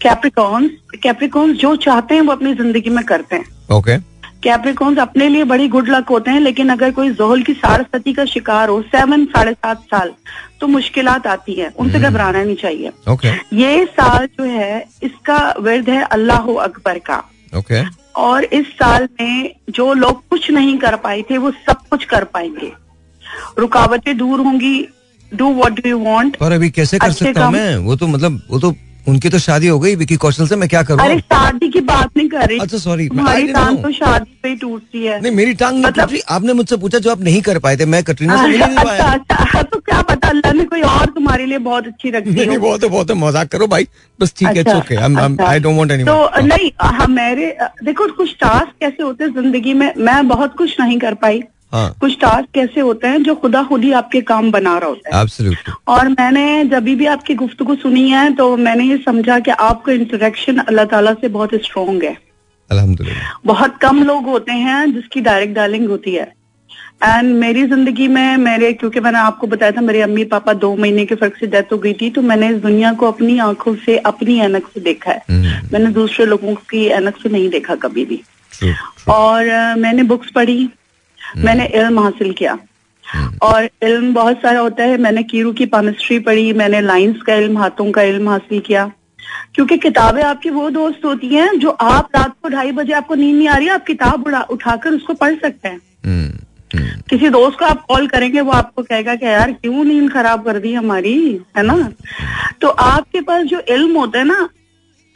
[0.00, 3.96] कैप्रिकॉन्स कैप्रिकॉन्स जो चाहते हैं वो अपनी ज़िंदगी में करते हैं। ओके
[4.42, 8.24] कैप्रिकॉन्स अपने लिए बड़ी गुड लक होते हैं लेकिन अगर कोई जोहल की सारस्वती का
[8.24, 10.12] शिकार हो सेवन साढ़े सात साल
[10.60, 15.88] तो मुश्किल आती है। उनसे घबराना नहीं चाहिए। ओके ये साल जो है इसका विरद
[15.90, 17.22] है अल्लाह अकबर का।
[17.54, 17.82] ओके
[18.16, 22.24] और इस साल में जो लोग कुछ नहीं कर पाए थे वो सब कुछ कर
[22.24, 22.72] पाएँगे।
[23.58, 24.88] रुकावटें दूर होंगी।
[25.32, 27.76] Do what do you want पर अभी कैसे कर सकता हूँ मैं?
[27.76, 28.74] वो तो मतलब वो तो
[29.08, 31.00] उनकी तो शादी हो गई विकी कौशल से मैं क्या करूँ?
[31.04, 33.76] अरे शादी की बात नहीं कर रही। अच्छा, तुम्हारी didn't टांग.
[33.82, 36.98] तो शादी पे टूटती है। नहीं मेरी टांग नहीं मतलब- टूट रही आपने मुझसे पूछा
[36.98, 39.78] जो आप नहीं कर पाए थे मैं कटरीना से मिल नहीं अच्छा पाया। अच्छा तो
[39.80, 43.10] क्या पता अल्लाह ने कोई और तुम्हारे लिए बहुत अच्छी रखी नहीं नहीं बहुत बहुत
[43.24, 43.88] मज़ाक करो भाई
[44.20, 47.46] बस ठीक है अच्छा, ओके अच्छा। आई डोंट वांट एनी तो नहीं हमारे
[47.84, 51.88] देखो कुछ टास्क कैसे होते हैं ज़िंदगी में मैं बहुत कुछ नहीं कर पाई। हाँ।
[52.00, 55.22] कुछ टास्क कैसे होते हैं जो खुदा खुद ही आपके काम बना रहा होता है।
[55.22, 59.92] एब्सोल्युटली और मैंने जब भी आपकी गुफ्तगू सुनी है तो मैंने ये समझा कि आपका
[59.92, 62.16] इंटरेक्शन अल्लाह ताला से बहुत स्ट्रोंग है।
[63.46, 66.32] बहुत कम लोग होते हैं जिसकी डायरेक्ट डायलिंग होती है।
[67.04, 71.04] एंड मेरी ज़िंदगी में मेरे क्योंकि मैंने आपको बताया था मेरे अम्मी पापा दो महीने
[71.06, 73.96] के फ़र्क से डेथ हो गई थी तो मैंने इस दुनिया को अपनी आँखों से
[74.06, 78.04] अपनी एनक से देखा है। हम्म, मैंने दूसरे लोगों की एनक से नहीं देखा कभी
[78.04, 78.20] भी।
[79.10, 80.68] और मैंने बुक्स पढ़ी।
[81.36, 82.58] मैंने इल्म हासिल किया।
[83.42, 87.58] और इल्म बहुत सारा होता है। मैंने कीरू की पामिस्ट्री पढ़ी मैंने लाइंस का इल्म
[87.58, 88.92] हाथों का इल्म हासिल किया।
[89.54, 93.36] क्योंकि किताबें आपकी वो दोस्त होती हैं जो आप रात को ढाई बजे आपको नींद
[93.36, 95.80] नहीं आ रही आप किताब उठाकर उसको पढ़ सकते हैं।
[97.10, 100.58] किसी दोस्त को आप कॉल करेंगे वो आपको कहेगा कि यार क्यों नींद खराब कर
[100.58, 101.92] दी हमारी है ना?
[102.60, 104.48] तो आपके पास जो इल्म होता है ना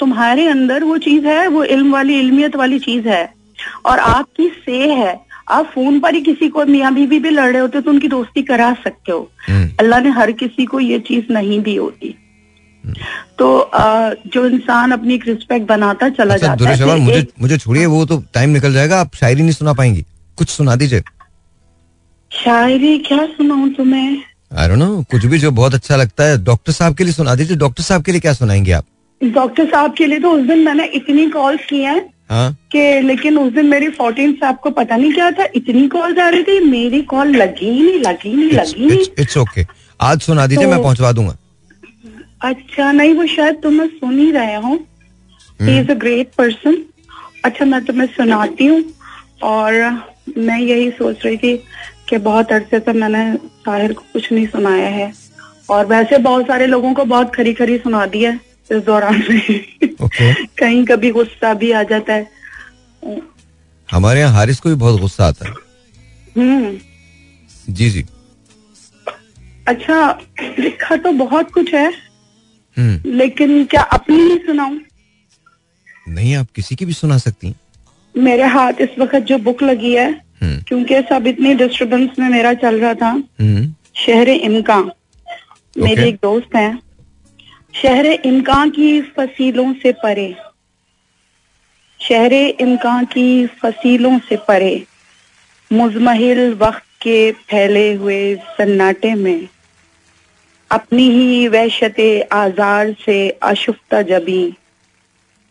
[0.01, 3.35] तुम्हारे अंदर वो चीज़ है वो इल्म वाली इल्मियत वाली चीज़ है।
[3.87, 7.60] और आपकी से है। आप फ़ोन पर ही किसी को मियाँ बीवी भी लड़ रहे
[7.60, 9.30] होते तो उनकी दोस्ती करा सकते हो।
[9.80, 12.18] अल्लाह ने हर किसी को ये चीज़ नहीं दी होती।
[13.38, 17.58] तो अ, जो इंसान अपनी एक रिस्पेक्ट बनाता चला अच्छा जाता है। मुझे एक- मुझे
[17.58, 21.00] छोड़िए वो तो टाइम निकल जाएगा आप शायरी नहीं सुना पाएँगी। कुछ सुना दीजिए।
[22.32, 24.22] शायरी क्या सुनाऊं तुम्हें?
[24.58, 27.34] आई डोंट नो कुछ भी जो बहुत अच्छा लगता है डॉक्टर साहब के लिए सुना
[27.34, 28.84] दीजिए डॉक्टर साहब के लिए क्या सुनाएँगे आप?
[29.24, 32.56] डॉक्टर साहब के लिए तो उस दिन मैंने इतनी कॉल्स की हैं हाँ?
[32.72, 35.46] कि लेकिन उस दिन मेरी फोर्टीन साहब को पता नहीं क्या था?
[35.54, 39.66] इतनी कॉल आ रही थी मेरी कॉल लगी नहीं लगी नहीं लगी नहीं। इट्स ओके
[40.00, 41.37] आज सुना दीजिए तो- मैं पहुंचवा दूँगा।
[42.42, 44.87] अच्छा नहीं वो शायद तुम्हें सुन ही रहे हो।
[45.62, 46.78] He is a great person
[47.44, 48.85] अच्छा मैं तुम्हें सुनाती हूँ
[49.42, 49.72] और
[50.38, 51.56] मैं यही सोच रही थी
[52.08, 55.12] कि बहुत अरसे से मैंने साहिर को कुछ नहीं सुनाया है।
[55.70, 59.88] और वैसे बहुत सारे लोगों को बहुत खरी खरी सुना दिया है। इस दौरान में
[60.03, 62.31] ओके कहीं कभी गुस्सा भी आ जाता है।
[63.88, 65.55] हमारे यहाँ हारिस को भी बहुत गुस्सा आता है।
[66.37, 66.79] हम्म।
[67.75, 68.05] जी जी।
[69.68, 70.18] अच्छा
[70.59, 71.87] लिखा तो बहुत कुछ है
[72.77, 74.79] हम्म। लेकिन क्या अपनी ही सुनाऊं?
[76.09, 77.55] नहीं आप किसी की भी सुना सकती हैं।
[78.14, 80.11] मेरे हाथ इस वक्त जो बुक लगी है
[80.42, 83.12] हम्म। क्योंकि सब इतनी डिस्टरबेंस में मेरा चल रहा था
[84.07, 84.81] शहर इमका
[85.79, 86.07] मेरी Okay.
[86.07, 86.79] एक दोस्त है
[87.74, 90.35] शहर इमका की फसीलों से परे।
[92.00, 94.85] शहर इमका की फसीलों से परे।
[95.72, 99.48] मुजमहिल वक्त के फैले हुए सन्नाटे में।
[100.70, 104.54] अपनी ही वहशत आजार से आशुफ्ता जबी।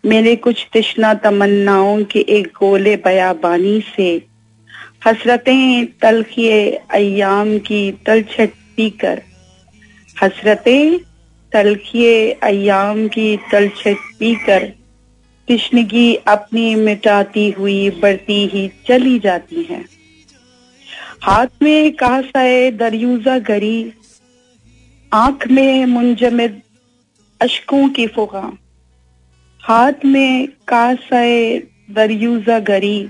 [0.06, 4.26] मेरे कुछ तिश्ना तमन्नाओं के एक गोले बयाबानी से।
[5.06, 9.22] हसरतें तलखिए अयाम की तलछट पीकर।
[10.24, 11.11] हसरतें
[11.54, 14.74] तलखिए अयाम की तलछट पीकर
[15.48, 19.86] तिश्नगी अपनी मिटाती हुई बढ़ती ही चली जाती है।
[21.22, 23.92] हाथ में कासाए दरियूजा गरी
[25.14, 26.62] आँख में मुंजमद
[27.42, 28.58] अशकों की फुगा।
[29.62, 33.10] हाथ में कासाए दरियूजा गरी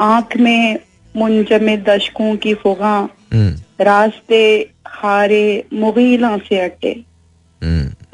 [0.00, 0.76] आँख में
[1.16, 7.09] मुंजमद अशकों की फुगा। हम्म। रास्ते खारे मुगीला से अटे।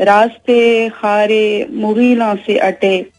[0.01, 3.11] रास्ते खारे मुगीला से अटे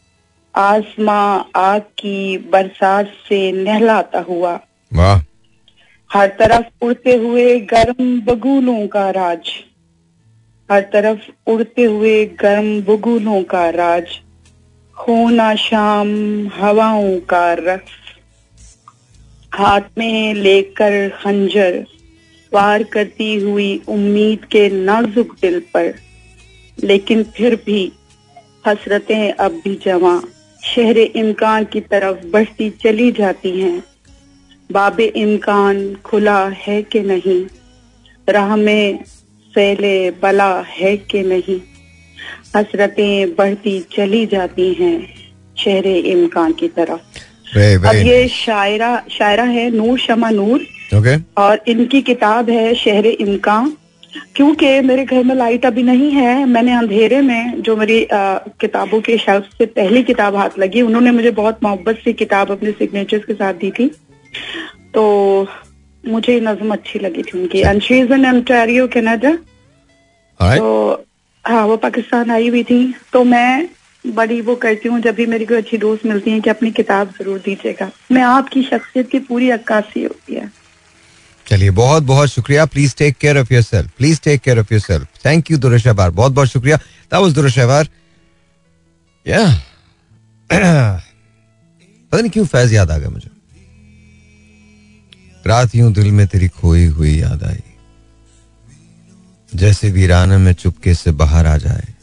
[0.56, 4.60] आसमां आग की बरसात से नहलाता हुआ।
[4.94, 5.22] वाह।
[6.14, 9.50] हर तरफ़ उड़ते हुए गर्म बगुलों का राज।
[10.72, 14.04] हर तरफ़ उड़ते हुए गर्म बगुलों का राज।
[14.96, 16.08] खूना शाम
[16.48, 17.92] हवाओं का रक्स
[19.54, 21.86] हाथ में लेकर खंजर
[22.54, 26.07] वार करती हुई उम्मीद के नाजुक दिल पर।
[26.84, 27.92] लेकिन फिर भी
[28.68, 30.20] हसरतें अब भी जवां
[30.64, 33.84] शहर इम्कान की तरफ़ बढ़ती चली जाती हैं।
[34.72, 37.46] बाबे इम्कान खुला है कि नहीं?
[38.30, 39.04] राह में
[39.56, 41.62] सैले बला है कि नहीं?
[42.56, 45.14] हसरतें बढ़ती चली जाती हैं
[45.58, 47.00] शहर इम्कान की तरफ़।
[47.58, 50.62] वेरी अब ये शायरा शायरा है नूर शमा नूर।
[50.96, 53.78] ओके। और इनकी किताब है शहर इम्कान।
[54.36, 59.18] क्योंकि मेरे घर में लाइट अभी नहीं है मैंने अंधेरे में जो मेरी किताबों के
[59.18, 63.34] शेल्फ से पहली किताब हाथ लगी उन्होंने मुझे बहुत मोहब्बत से किताब अपने सिग्नेचर्स के
[63.34, 63.88] साथ दी थी।
[64.94, 65.48] तो
[66.04, 69.32] मुझे नज्म अच्छी लगी थी उनकी। And she is in Ontario Canada
[70.40, 71.06] तो
[71.46, 73.68] हाँ वो पाकिस्तान आई हुई थी। तो मैं
[74.06, 77.10] बड़ी वो करती हूँ जब भी मेरी कोई अच्छी दोस्त मिलती है कि अपनी किताब
[77.20, 80.52] ज़रूर दीजिएगा। मैं आपकी शख्सियत की पूरी अक्कासी होती है।
[81.48, 84.82] चलिए, बहुत बहुत शुक्रिया। Please take care of your self please take care of your
[84.82, 85.58] self thank you
[85.88, 87.88] Durushahbar बहुत बहुत शुक्रिया। दैट वाज दुरुश अहबार
[89.26, 89.46] या
[92.12, 93.30] पता नहीं क्यों फैज याद आ गया मुझे।
[95.48, 97.64] रात यूँ दिल में तेरी खोई हुई याद आई।
[99.50, 101.94] जैसे वीरान में चुपके से बाहर आ जाए।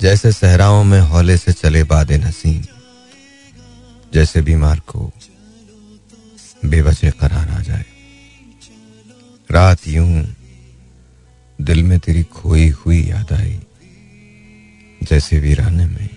[0.00, 2.62] जैसे सहराओं में हौले से चले बादे नसीम।
[4.14, 5.10] जैसे बीमार को
[6.70, 7.84] बेवजह करार आ जाए
[9.50, 10.24] रात यूँ
[11.68, 13.58] दिल में तेरी खोई हुई याद आई
[15.08, 16.08] जैसे वीराने में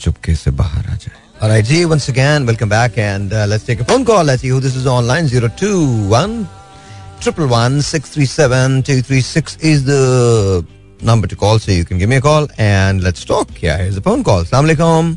[0.00, 3.64] चुपके से बाहर आ जाए All right, G, once again, welcome back and uh, let's
[3.64, 4.24] take a phone call.
[4.24, 5.28] Let's see who this is online.
[5.28, 6.48] 021
[7.20, 10.66] triple one six three seven two three six is the
[11.00, 11.60] number to call.
[11.60, 13.62] So you can give me a call and let's talk.
[13.62, 14.42] Yeah, here's a phone call.
[14.42, 15.16] Assalamu alaikum.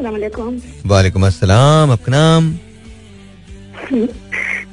[0.00, 2.50] वालेकुम अस्सलाम आपका नाम?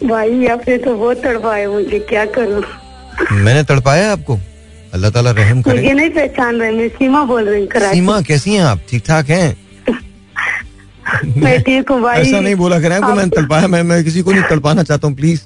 [0.04, 2.62] भाई आपने तो बहुत तड़पाए मुझे क्या करूँ?
[3.34, 4.38] मैंने तड़पाया आपको।
[4.94, 8.54] अल्लाह ताला रहम करे। मुझे नहीं पहचान रहे मैं सीमा बोल रही हूँ सीमा कैसी
[8.54, 8.80] हैं आप?
[8.90, 9.50] ठीक ठाक हैं?
[11.38, 14.32] मैं ठीक हूँ भाई। ऐसा नहीं बोला करें आपको मैंने तड़पाया मैं मैं किसी को
[14.32, 15.42] नहीं तड़पाना चाहता हूँ प्लीज़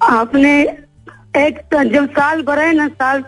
[0.00, 0.52] आपने
[1.46, 3.24] एक तो जब साल भरा है ना साल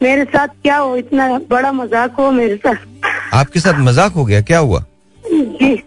[0.00, 2.86] मेरे साथ क्या हो इतना बड़ा मज़ाक हो मेरे साथ।
[3.34, 4.84] आपके साथ मज़ाक हो गया क्या हुआ?
[5.24, 5.82] जी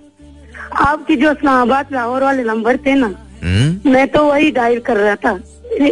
[0.82, 3.91] आपकी जो इस्लामाबाद लाहौर वाले नंबर थे ना हम्म?
[3.91, 5.39] मैं तो वही डायल कर रहा था।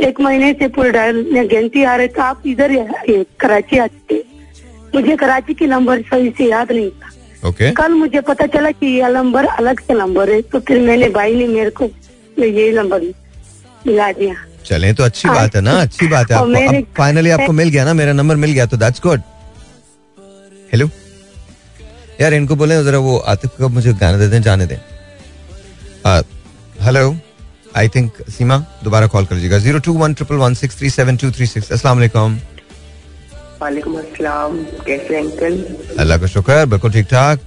[0.07, 2.75] एक महीने से पूरे डायल में गिनती आ रहे थे आप इधर
[3.39, 4.23] कराची आते। थे
[4.95, 8.87] मुझे कराची के नंबर सही से याद नहीं था। ओके। कल मुझे पता चला कि
[8.99, 11.89] यह नंबर अलग से नंबर है तो फिर मैंने भाई ने मेरे को
[12.37, 13.01] ये नंबर
[13.87, 14.35] मिला दिया।
[14.65, 17.93] चले तो अच्छी बात है ना अच्छी बात है। आपको फाइनली आपको मिल गया ना
[17.93, 19.21] मेरा नंबर मिल गया तो दैट्स गुड
[20.73, 20.89] हेलो
[22.21, 24.77] यार इनको बोले जरा वो आतिफ को मुझे गाना दे दें जाने दें।
[26.85, 27.03] हेलो
[27.77, 31.17] आई थिंक सीमा दोबारा कॉल कर लीजिएगा zero two one triple one six three seven
[31.17, 31.93] two three six असला
[34.85, 35.53] कैसे अंकल?
[35.99, 37.39] अल्लाह का शुक्र बिल्कुल ठीक ठाक।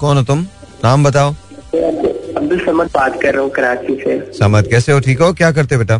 [0.00, 0.46] कौन हो तुम?
[0.84, 1.30] नाम बताओ।
[2.36, 5.00] अब्दुल समद बात कर रहा हूँ कराची से। समद कैसे हो?
[5.00, 5.32] ठीक हो?
[5.32, 5.98] क्या करते बेटा?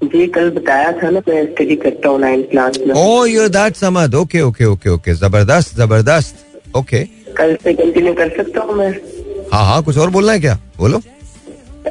[0.00, 4.14] जी कल बताया था ना मैं स्टडी करता हूँ क्लास में। ओ you that Samad.
[4.14, 6.44] Okay okay okay okay ज़बरदस्त ज़बरदस्त।
[6.76, 7.04] ओके
[7.36, 8.90] कल से कंटिन्यू कर सकता हूँ मैं?
[9.52, 10.58] हाँ हाँ कुछ और बोलना है क्या?
[10.78, 11.00] बोलो।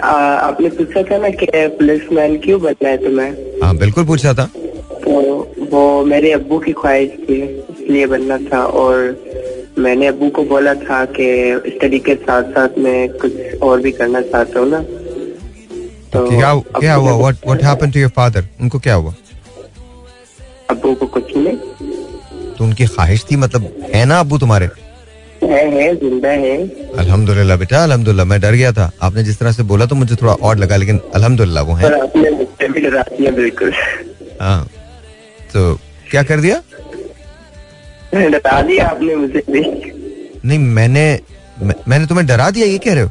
[0.03, 4.33] आ, आपने पूछा था ना कि पुलिस मैन क्यों बनना है तुम्हें हाँ बिल्कुल पूछा
[4.33, 4.45] था।
[5.03, 5.11] तो
[5.71, 11.03] वो मेरे अब्बू की ख्वाहिश थी इसलिए बनना था और मैंने अबू को बोला था
[11.17, 11.25] कि
[11.75, 14.81] स्टडी के साथ साथ मैं कुछ और भी करना चाहता हूँ ना।
[16.13, 17.13] तो क्या क्या हुआ?
[17.13, 19.13] What what happened to your father उनको क्या हुआ?
[20.69, 21.57] अबू को कुछ नहीं।
[22.58, 23.62] तो उनकी ख्वाहिश थी मतलब
[23.96, 24.67] है ना अबू तुम्हारे?
[25.43, 26.30] ज़िंदा
[27.02, 30.34] अल्हम्दुलिल्लाह बेटा अल्हम्दुलिल्लाह मैं डर गया था। आपने जिस तरह से बोला तो मुझे थोड़ा
[30.34, 31.89] ऑड लगा लेकिन अल्हम्दुलिल्लाह वो है।
[33.32, 33.72] बिल्कुल।
[34.41, 34.67] हाँ
[35.54, 35.74] तो
[36.12, 36.62] क्या कर दिया?
[38.13, 39.43] डरा दिया आपने मुझे
[40.46, 41.06] नहीं मैंने
[41.62, 43.10] मैंने तुम्हें डरा दिया ये कह रहे हो?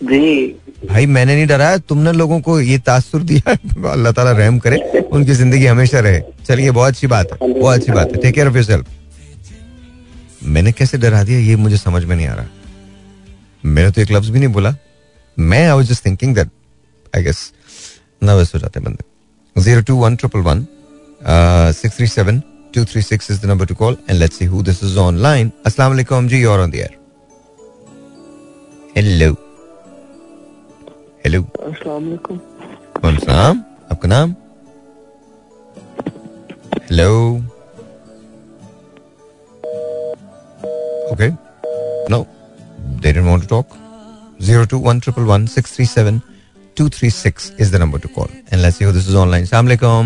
[0.00, 3.52] जी। भाई, मैंने नहीं डराया, तुमने लोगों को ये तासुर दिया
[3.90, 7.92] अल्लाह ताला रहम करे, उनकी ज़िंदगी हमेशा रहे। चलिए, बहुत अच्छी बात है, बहुत अच्छी
[7.92, 8.86] बात है। टेक केयर ऑफ़ योरसेल्फ
[10.44, 12.46] मैंने कैसे डरा दिया, ये मुझे समझ में नहीं आ रहा।
[13.64, 14.74] मैंने तो एक लफ्ज भी नहीं बोला।
[15.36, 16.48] मैं I was just thinking that
[17.16, 17.52] I guess
[18.22, 20.66] nervous हो जाते बंदे। Zero two one triple one
[21.72, 22.42] six three seven
[22.74, 25.50] two three six is the number to call and let's see who this is online
[25.66, 26.96] अस्सलाम वालेकुम जी और on the air
[28.96, 29.34] hello
[31.24, 32.04] hello अस्सलाम
[33.18, 33.36] सा
[33.92, 34.28] आपका नाम
[36.90, 37.10] hello
[41.12, 41.28] okay
[42.12, 43.66] no they didn't want to talk
[44.46, 50.04] 02111637236 is the number to call and let's see who this is online assalamu alaikum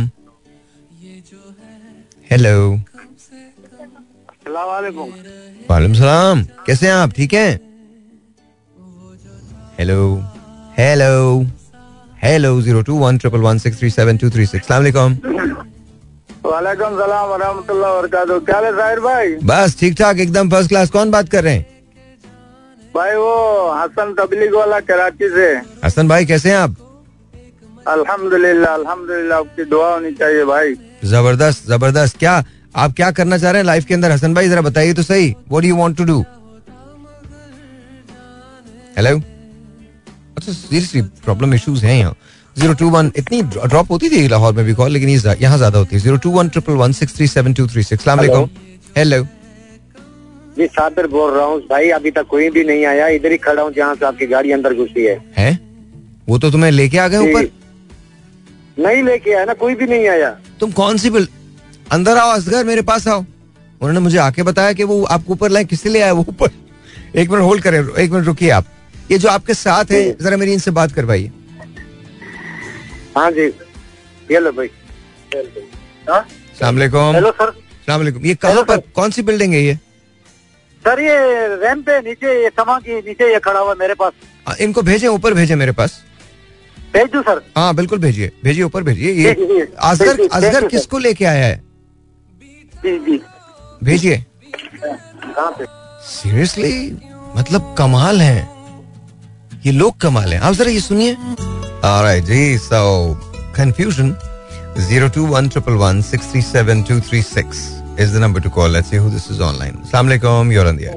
[2.31, 2.57] hello
[5.69, 7.53] वालेकुम सलाम कैसे हैं आप ठीक हैं
[9.79, 9.99] hello
[10.79, 11.45] hello
[12.23, 15.14] hello zero two one triple one six three seven two three six वालेकुम
[16.45, 19.35] वालेकुम सलाम वरहमतुल्लाह वबरकातुहू क्या है ज़ाहिर भाई?
[19.45, 21.67] बस ठीक ठाक एकदम फ़र्स्ट क्लास कौन बात कर रहे हैं?
[22.95, 25.49] भाई वो हसन तबलीग वाला कराची से।
[25.85, 26.77] हसन भाई कैसे हैं आप?
[27.95, 32.43] अल्हम्दुलिल्लाह अल्हम्दुलिल्लाह आपकी दुआ होनी चाहिए भाई। ज़बरदस्त ज़बरदस्त। क्या
[32.77, 34.12] आप क्या करना चाह रहे हैं लाइफ के अंदर?
[34.12, 36.25] हसन भाई जरा बताइए तो सही। What do you want to do
[38.99, 39.21] hello
[40.38, 42.16] अच्छा सीरियसली प्रॉब्लम इश्यूज़ हैं यहाँ।
[42.57, 45.96] ज़ीरो टू वन इतनी ड्रॉप होती थी लाहौर में भी कॉल लेकिन यहाँ ज़्यादा होती
[45.96, 48.09] है। Zero two one triple one six three seven two three six
[48.96, 49.27] hello
[50.57, 53.62] जी साबिर बोल रहा हूँ। भाई अभी तक कोई भी नहीं आया। इधर ही खड़ा
[53.62, 55.59] हूँ जहाँ से आपकी गाड़ी अंदर घुसी है। है?
[56.29, 57.51] वो तो तुम्हें लेके आ गए ऊपर?
[58.79, 61.29] नहीं लेके आया ना कोई भी नहीं आया। तुम कौन सी बिल्ड
[61.92, 63.20] अंदर आओ असगर मेरे पास आओ।
[63.81, 66.51] उन्होंने मुझे आके बताया कि वो आपको ऊपर लाए किससे ले आया वो ऊपर?
[67.14, 68.64] एक मिनट होल्ड करें एक मिनट रुकिए आप।
[69.11, 71.31] ये जो आपके साथ है जरा मेरी इनसे बात करवाइए।
[73.16, 73.47] हाँ जी।
[74.31, 74.71] ये लो भाई।
[76.09, 76.27] हाँ?
[76.59, 77.51] सलामकुम हेलो सर।
[77.87, 79.75] सलामकुम ये कहाँ पर कौन सी बिल्डिंग है ये?
[80.85, 81.16] सर ये
[81.62, 84.12] रैम पे नीचे ये कमा की नीचे ये खड़ा हुआ मेरे पास।
[84.49, 86.03] आ, इनको भेजे ऊपर भेजे मेरे पास।
[86.92, 87.40] भेज दूँ सर?
[87.57, 91.62] हाँ बिल्कुल भेजिए। भेजिए ऊपर भेजिए। ये असगर असगर किसको लेके आया है?
[93.85, 94.16] भेजिए।
[94.85, 95.64] कहाँ पे?
[96.09, 96.73] सीरियसली
[97.37, 98.58] मतलब कमाल है।
[99.69, 101.15] ये लोग कमाल हैं। आप जरा ये सुनिए।
[101.85, 102.81] Alright ji so
[103.57, 104.15] confusion
[104.89, 107.59] zero two one triple one six three seven two three six
[108.01, 110.67] is the number to call let's see who this is online अस्सलाम वालेकुम you are
[110.69, 110.97] on the air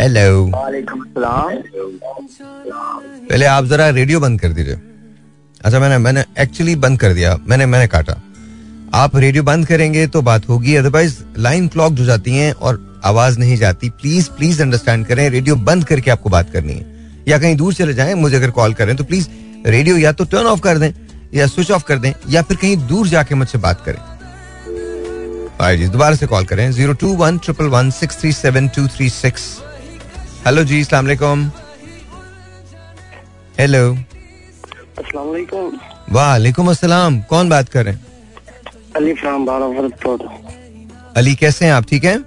[0.00, 1.50] hello वालेकुम सलाम
[3.30, 4.80] पहले आप जरा radio बंद कर दीजिए।
[5.64, 8.20] अच्छा मैंने मैंने एक्चुअली बंद कर दिया। मैंने मैंने काटा।
[8.94, 13.38] आप रेडियो बंद करेंगे तो बात होगी। अदरवाइज़ लाइन क्लॉक हो जाती हैं और आवाज़
[13.38, 16.92] नहीं जाती। प्लीज़ प्लीज़ अंडरस्टैंड करें। रेडियो बंद करके आपको बात करनी है।
[17.28, 19.28] या कहीं दूर चले जाएँ मुझे अगर कॉल करें तो प्लीज़
[19.66, 20.90] रेडियो या तो टर्न ऑफ़ कर दें
[21.34, 23.98] या स्विच ऑफ़ कर दें या फिर कहीं दूर जाके मुझसे बात करें।
[25.76, 29.08] जी दोबारा से कॉल करें। Zero two one triple one six three seven two three
[29.10, 29.42] six
[30.46, 31.50] hello जी सलाम अलैकुम
[33.60, 33.90] हेलो
[34.98, 35.78] अस्सलाम वालेकुम।
[36.10, 38.06] वालेकुम अस्सलाम। कौन बात कर रहे हैं?
[38.96, 39.46] अली फ्राम
[41.16, 41.84] अली कैसे हैं आप?
[41.88, 42.18] ठीक हैं?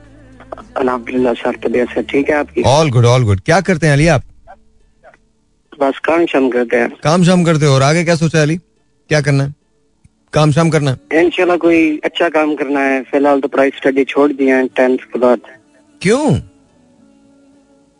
[0.77, 2.61] अल्हम्दुलिल्लाह सर तबीयत से ठीक है आपकी?
[2.67, 4.23] ऑल गुड ऑल गुड क्या करते हैं अली आप?
[5.73, 8.57] बस काम शम करते हैं। काम शाम करते हो और आगे क्या सोचा अली?
[9.09, 9.53] क्या करना है?
[10.33, 11.21] काम शाम करना है?
[11.21, 15.19] इंशाल्लाह कोई अच्छा काम करना है। फ़िलहाल तो पढ़ाई स्टडी छोड़ दी है टेंथ के
[15.19, 15.39] बाद।
[16.01, 16.33] क्यों?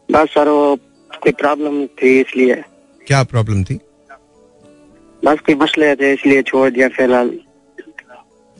[0.09, 0.75] बस सर वो
[1.11, 2.55] कोई प्रॉब्लम थी इसलिए।
[3.07, 3.79] क्या प्रॉब्लम थी?
[5.23, 7.29] बस कोई मसले थे इसलिए छोड़ दिया फ़िलहाल।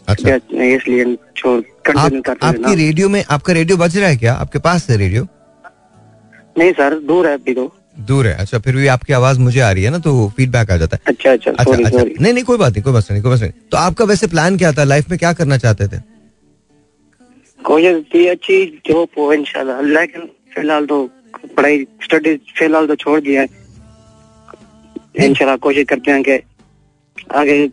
[0.08, 0.36] अच्छा।
[0.66, 4.34] इसलिए छोड़ आप, आपकी रेडियो में आपका रेडियो बज रहा है क्या?
[4.36, 5.28] आपके पास है रेडियो?
[6.58, 7.72] नहीं सर दूर है अभी तो।
[8.08, 10.78] दूर है। अच्छा फिर भी आपकी आवाज़ मुझे आ रही है ना तो फीडबैक आ
[10.78, 13.12] जाता है। अच्छा अच्छा अच्छा सॉरी अच्छा। सॉरी नहीं नहीं कोई बात नहीं कोई बात
[13.12, 14.84] नहीं कोई बात नहीं। तो आपका वैसे प्लान क्या था?
[14.84, 16.00] लाइफ में क्या करना चाहते थे?
[18.04, 21.04] थी अच्छी जॉब हो इंशाल्लाह लेकिन फ़िलहाल तो
[21.58, 23.48] पढ़ाई स्टडी फ़िलहाल तो छोड़ दिया है।
[25.26, 26.40] इंशाल्लाह कोशिश करते हैं कि
[27.36, 27.68] आगे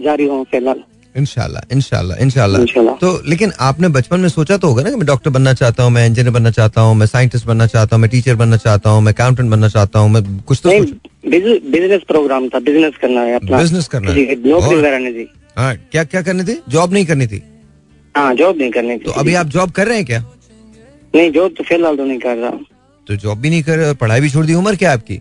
[0.00, 0.82] जारी हो फ़िलहाल।
[1.16, 2.58] इनशाला इनशाला इनशाला
[3.00, 5.90] तो लेकिन आपने बचपन में सोचा तो होगा ना कि मैं डॉक्टर बनना चाहता हूँ
[5.92, 9.02] मैं इंजीनियर बनना चाहता हूँ मैं साइंटिस्ट बनना चाहता हूँ मैं टीचर बनना चाहता हूँ
[9.02, 10.70] मैं अकाउंटेंट बनना चाहता हूँ मैं कुछ तो
[11.28, 16.22] बिज़नेस प्रोग्राम था बिज़नेस करना है अपना। बिज़नेस करना है। नौकरी थी। हाँ क्या क्या
[16.22, 16.58] करनी थी?
[16.68, 17.42] जॉब नहीं करनी थी।
[18.14, 20.24] हाँ जॉब नहीं करनी थी। तो अभी आप जॉब कर रहे हैं क्या?
[21.14, 22.50] नहीं जॉब तो फ़िलहाल तो नहीं कर रहा।
[23.06, 25.20] तो जॉब भी नहीं कर रहे और पढ़ाई भी छोड़ दी उम्र क्या आपकी?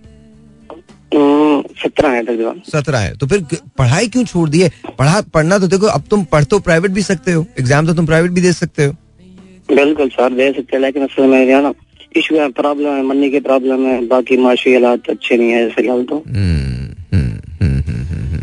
[1.13, 3.45] सत्रह है तकरीबन सत्रह है। तो फिर
[3.77, 4.71] पढ़ाई क्यों छोड़ दी है?
[4.99, 8.05] पढ़ा पढ़ना तो देखो अब तुम पढ़ तो प्राइवेट भी सकते हो। एग्ज़ाम तो तुम
[8.05, 8.95] प्राइवेट भी दे सकते हो।
[9.69, 11.73] बिल्कुल सर दे सकते हैं लेकिन असल में ना
[12.17, 16.03] इशू है प्रॉब्लम है मनी की प्रॉब्लम है बाकी माशी हालात अच्छे नहीं है फ़िलहाल
[16.03, 18.41] तो। हम्म, हम्म, हम्म।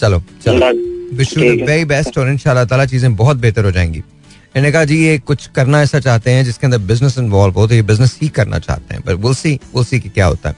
[0.00, 0.70] चलो चलो।
[1.16, 4.84] Wish you the very best और इंशाल्लाह ताला चीज़ें बहुत बेहतर हो जाएँगी। इन्होंने कहा
[4.84, 8.18] जी ये कुछ करना ऐसा चाहते हैं जिसके अंदर बिज़नेस इन्वॉल्व हो तो ये बिज़नेस
[8.22, 10.56] ही करना चाहते हैं। But will see will see कि क्या होता है।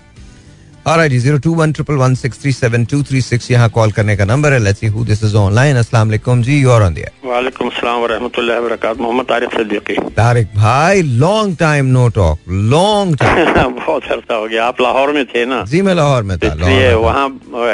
[0.87, 4.17] Alright, zero two one triple one six three seven two three six यहाँ कॉल करने
[4.17, 6.95] का नंबर है। Let's see who this is online अस्सलाम वालेकुम जी यू आर ऑन
[6.95, 12.39] द वालेकुम अस्सलाम वरहमतुल्लाहि वबरकात मोहम्मद तारिक सिद्दीकी। तारिक भाई long time no talk
[12.73, 15.63] long time बहुत अरसा हो गया। आप लाहौर में थे ना?
[15.65, 17.27] जी मैं लाहौर में था इसलिए वहाँ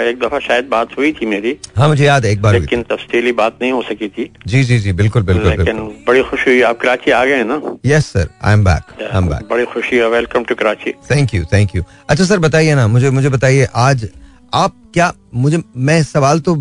[0.03, 3.33] एक दफ़ा शायद बात हुई थी मेरी। हाँ मुझे याद है एक बार लेकिन तफसीली
[3.43, 6.63] बात नहीं हो सकी थी। थी। जी जी जी बिल्कुल बिल्कुल लेकिन बड़ी खुशी हुई।
[6.63, 7.61] आप कराची आ गए ना?
[7.85, 11.35] Yes sir I am back I am back बड़ी खुशी है। Welcome to Karachi thank
[11.35, 14.09] you thank you अच्छा सर बताइए ना मुझे मुझे बताइए आज
[14.53, 15.13] आप क्या
[15.43, 16.55] मुझे मैं सवाल तो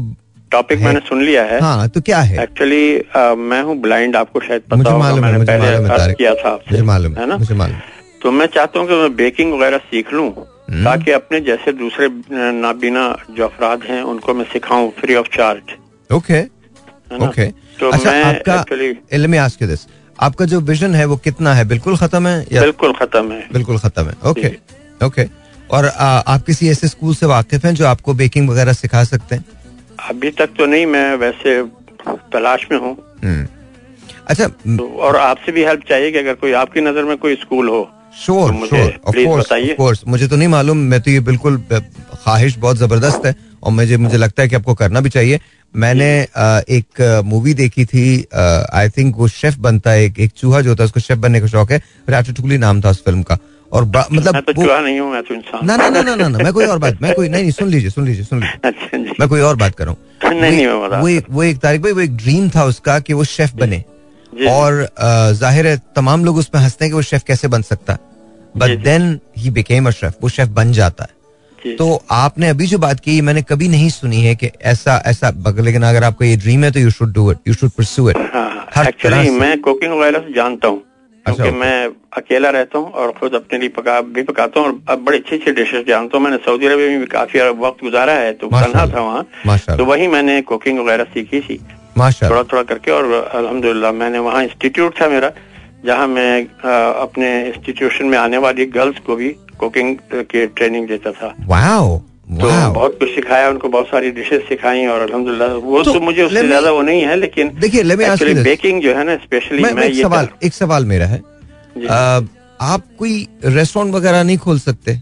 [0.52, 2.44] टॉपिक मैंने सुन लिया है। हाँ तो क्या है?
[2.44, 6.34] एक्चुअली मैं हूँ ब्लाइंड आपको शायद पता होगा मालूम है मैंने मुझे पहले मालूम किया
[6.36, 7.38] था मुझे मालूम है ना?
[7.38, 7.78] मुझे मालूम
[8.22, 10.30] तो मैं चाहता हूँ कि मैं बेकिंग वगैरह सीख लूँ
[10.70, 12.08] हम्म। ताकि अपने जैसे दूसरे
[12.62, 13.04] नाबीना
[13.38, 15.76] जो अफराद हैं उनको मैं सिखाऊं free of charge
[16.10, 16.42] okay
[17.26, 17.46] okay
[17.80, 18.92] तो अच्छा मैं आपका actually
[20.20, 21.66] आपका जो विजन है वो कितना है?
[21.68, 24.52] बिल्कुल खत्म है या बिल्कुल खत्म है। बिल्कुल खत्म है। ओके
[25.02, 25.26] ओके
[25.70, 29.36] और आ, आप किसी ऐसे स्कूल से वाकिफ हैं जो आपको बेकिंग वगैरह सिखा सकते
[29.36, 29.46] हैं?
[30.10, 31.62] अभी तक तो नहीं मैं वैसे
[32.34, 33.48] तलाश में हूँ। हम्म।
[34.28, 37.70] अच्छा तो और आपसे भी हेल्प चाहिए कि अगर कोई आपकी नज़र में कोई स्कूल
[37.70, 37.88] हो
[38.20, 43.26] श्योर श्योर ऑफ़ कोर्स मुझे तो नहीं मालूम मैं तो ये बिल्कुल ख्वाहिश बहुत ज़बरदस्त
[43.26, 45.40] है। और मुझे मुझे लगता है कि आपको करना भी चाहिए।
[45.74, 48.06] मैंने अ, एक मूवी देखी थी
[48.74, 51.40] आई थिंक वो शेफ बनता है एक, एक चूहा जो होता है उसको शेफ बनने
[51.42, 53.38] का शौक है राटूटुकली नाम था उस फ़िल्म का।
[53.72, 56.28] और मतलब मैं तो चूहा नहीं हूँ मैं तो इंसान ना ना ना ना ना
[56.28, 58.70] ना, मैं कोई और बात मैं कोई नहीं नहीं सुन लीजिए सुन लीजिए सुन लीजिए।
[58.70, 61.44] अच्छा मैं कोई और बात कर रहा हूँ। नहीं, नहीं, मैं वो- वो एक वो
[61.44, 63.84] एक तारिक भाई वो एक ड्रीम था उसका कि वो शेफ बने।
[64.48, 64.88] और
[65.40, 68.00] ज़ाहिर है तमाम लोग उसमें हँसते हैं कि वो शेफ कैसे बन सकता। है
[68.58, 71.10] but then he became a chef वो शेफ बन जाता है।
[71.78, 75.84] तो आपने अभी जो बात की मैंने कभी नहीं सुनी है कि ऐसा ऐसा लेकिन
[75.84, 78.18] अगर आपका ये ड्रीम है तो you should do it you should pursue it
[78.80, 80.84] actually मैं कुकिंग वगैरह से जानता हूँ
[81.26, 81.62] अच्छा, क्योंकि okay.
[81.62, 85.18] मैं अकेला रहता हूँ और खुद अपने लिए पका भी पकाता हूँ और अब बड़ी
[85.18, 88.48] अच्छी अच्छी डिशेज जानता हूँ। मैंने सऊदी अरब में भी काफ़ी वक्त गुजारा है तो
[88.48, 91.58] तनहा माशाल्लाह। था वहाँ। तो वही मैंने कुकिंग वगैरह सीखी थी।
[91.98, 95.32] थोड़ा थोड़ा करके और अल्हम्दुलिल्लाह मैंने वहाँ इंस्टीट्यूट था मेरा
[95.86, 96.46] जहाँ मैं
[97.02, 99.30] अपने इंस्टीट्यूशन में आने वाली गर्ल्स को भी
[99.60, 101.98] कुकिंग की ट्रेनिंग देता था। वाओ
[102.32, 106.22] तो बहुत कुछ सिखाया उनको बहुत सारी डिशेस सिखाई और अल्हम्दुलिल्लाह वो तो तो, मुझे
[106.24, 107.84] उससे ज़्यादा वो नहीं है लेकिन देखिए,
[108.44, 111.22] बेकिंग जो है ना स्पेशली मैं, मैं, मैं एक सवाल एक सवाल मेरा है।
[112.62, 114.98] आप कोई रेस्टोरेंट वगैरह नहीं खोल सकते?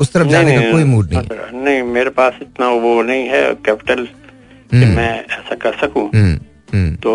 [0.00, 3.42] उस तरफ़ जाने का कोई मूड नहीं नहीं नहीं मेरे पास इतना वो नहीं है
[3.66, 6.38] कैपिटल कि हम्म। मैं ऐसा कर सकूँ। हम्म,
[6.72, 7.12] हम्म। तो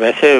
[0.00, 0.38] वैसे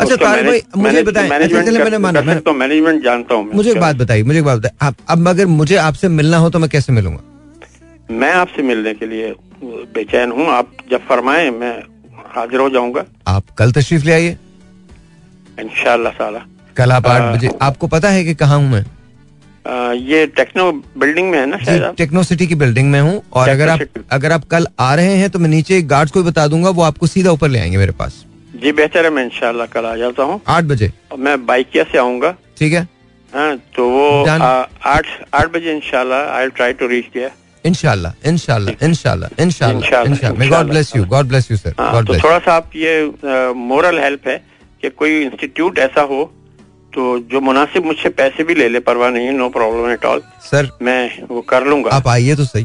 [0.00, 3.96] अच्छा, तारिक भाई, मुझे बताएँ, अच्छा, मैंने माना, तो मैनेजमेंट जानता हूँ मुझे एक बात
[3.96, 7.22] बताइए मुझे एक बात बताइए। अब अगर मुझे आपसे मिलना हो तो मैं कैसे मिलूँगा?
[8.10, 9.34] मैं आपसे मिलने के लिए
[9.94, 11.72] बेचैन हूँ। आप जब फरमाए मैं
[12.36, 14.36] हाजिर हो जाऊँगा। आप कल तशरीफ़ ले आइए।
[16.76, 18.84] कल आप आठ बजे आपको पता है कि कहाँ हूँ मैं?
[19.64, 23.68] अ, ये टेक्नो बिल्डिंग में है ना टेक्नो सिटी की बिल्डिंग में हूँ। और अगर
[23.68, 23.80] आप
[24.12, 26.82] अगर आप कल आ रहे हैं तो मैं नीचे गार्ड्स को भी बता दूँगा वो
[26.82, 28.24] आपको सीधा ऊपर ले आएँगे मेरे पास।
[28.58, 30.92] जी बेहतर है मैं इंशाल्लाह कल आ जाता हूँ। आठ बजे?
[31.18, 32.86] मैं बाइकिया से आऊँगा। ठीक है।
[33.32, 37.16] हाँ तो वो आठ आठ बजे इंशाल्लाह आई ट्राई टू रीच
[37.64, 42.38] इनशाला इनशाला इनशाला इनशाला इंशाल्लाह, इनशाला God bless you God bless you sir तो थोड़ा
[42.38, 44.36] सा आप ये मोरल हेल्प है
[44.82, 46.24] कि कोई इंस्टीट्यूट ऐसा हो
[46.92, 50.22] तो जो मुनासिब मुझसे पैसे भी ले ले परवाह नहीं है no problem at all
[50.42, 52.64] sir मैं वो कर लूँगा। आप आइए तो सही।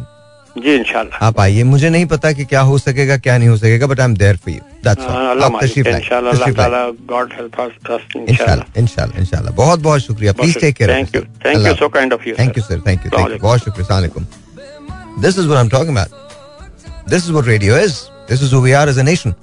[0.56, 3.88] जी इंशाल्लाह। आप आइए। मुझे नहीं पता कि क्या हो सकेगा क्या नहीं हो सकेगा
[3.88, 7.34] but I am there for you that's all आप तशरीफ़ लाइए इंशाल्लाह तशरीफ़ लाइए गॉड
[7.38, 11.68] हेल्प अस इंशाल्लाह इंशाल्लाह। इंशाल्लाह इंशाल्लाह। बहुत बहुत शुक्रिया। Please take care thank you thank
[11.68, 14.00] you so kind of you thank you sir thank you thank you बहुत शुक्रिया। अस्सलाम
[14.00, 17.96] वालेकुम। This is what I am talking about this is what radio is
[18.30, 19.34] this is who we are as a nation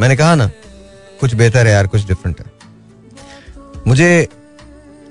[0.00, 0.50] मैंने कहा ना
[1.20, 2.46] कुछ बेहतर है यार कुछ डिफरेंट है।
[3.86, 4.28] मुझे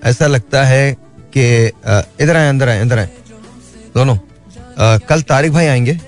[0.05, 0.95] ऐसा लगता है
[1.33, 1.43] कि
[2.23, 3.09] इधर आए अंदर आए अंदर आए।
[3.95, 4.17] दोनों।
[4.80, 5.99] कल तारिक भाई आएँगे।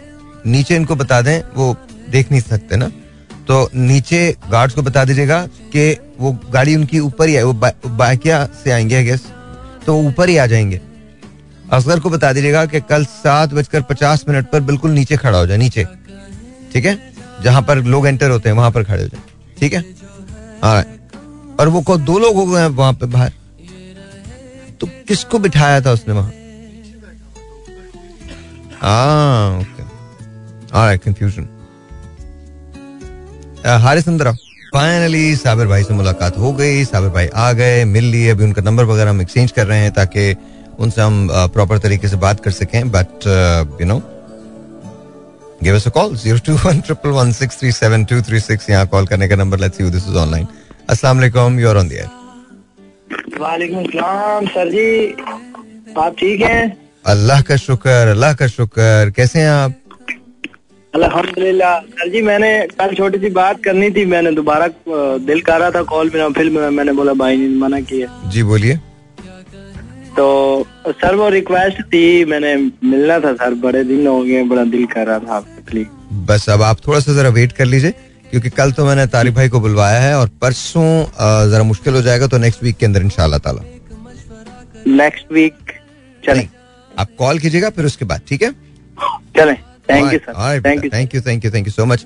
[0.45, 1.75] नीचे इनको बता दें वो
[2.09, 2.87] देख नहीं सकते ना।
[3.47, 7.71] तो नीचे गार्ड्स को बता दीजिएगा कि वो गाड़ी उनकी ऊपर ही है वो बा,
[7.87, 9.25] बाकिया से आएँगे आई गेस
[9.85, 10.81] तो ऊपर ही आ जाएँगे।
[11.71, 15.45] असगर को बता दीजिएगा कि कल सात बजकर पचास मिनट पर बिल्कुल नीचे खड़ा हो
[15.47, 15.85] जाए नीचे।
[16.73, 16.97] ठीक है?
[17.43, 19.21] जहाँ पर लोग एंटर होते हैं वहाँ पर खड़े हो जाए।
[19.59, 19.83] ठीक है?
[20.63, 20.83] हाँ।
[21.59, 23.31] और वो को दो लोग हो गए वहाँ पे बाहर।
[24.81, 26.31] तो किसको बिठाया था उसने वहाँ?
[31.03, 31.47] कंफ्यूजन
[33.83, 34.31] हारिस अंदर
[34.73, 38.61] फाइनली साबिर भाई से मुलाकात हो गई। साबिर भाई आ गए, मिल लिए। अभी उनका
[38.61, 40.35] नंबर वगैरह हम एक्सचेंज कर रहे हैं ताकि
[40.79, 43.27] उनसे हम प्रॉपर तरीके से बात कर सकें। But
[43.81, 44.01] you know
[45.63, 50.47] give us a call 02111637236 यहाँ कॉल करने का number let's see this is online
[50.89, 52.07] अस्सलाम वालेकुम you are on the air
[53.39, 55.15] वालेकुम सलाम, सर जी।
[55.97, 56.88] आप ठीक हैं?
[57.05, 59.73] अल्लाह का शुक्र अल्लाह का शुक्र। कैसे हैं आप?
[60.95, 64.67] अल्हम्दुलिल्लाह। सर जी मैंने कल छोटी सी बात करनी थी। मैंने दोबारा
[65.17, 68.43] दिल कर रहा था कॉल में फिर मैं- मैंने बोला भाई ने मना किया। जी
[68.43, 68.75] बोलिए।
[70.17, 74.85] तो सर वो रिक्वेस्ट थी मैंने मिलना था सर। बड़े दिन हो गए बड़ा दिल
[74.85, 77.91] कर रहा था आपसे प्लीज़ बस अब आप थोड़ा सा जरा वेट कर लीजिए
[78.31, 81.05] क्योंकि कल तो मैंने तारिक भाई को बुलवाया है और परसों
[81.51, 83.61] जरा मुश्किल हो जाएगा तो नेक्स्ट वीक के अंदर इंशाल्लाह ताला।
[84.87, 85.53] नेक्स्ट वीक
[86.25, 86.58] चले।
[86.99, 88.51] आप कॉल कीजिएगा फिर उसके बाद ठीक है
[89.37, 89.53] चले
[89.89, 92.05] thank you sir thank you thank you thank you so much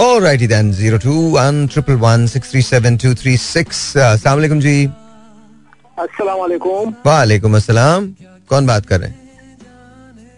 [0.00, 3.78] Alrighty then, zero two one triple one six three seven two three six.
[3.96, 4.74] अस्सलाम वालेकुम जी.
[5.98, 8.06] अस्सलाम वालेकुम वालेकुम अस्सलाम.
[8.50, 9.16] कौन बात कर रहे हैं?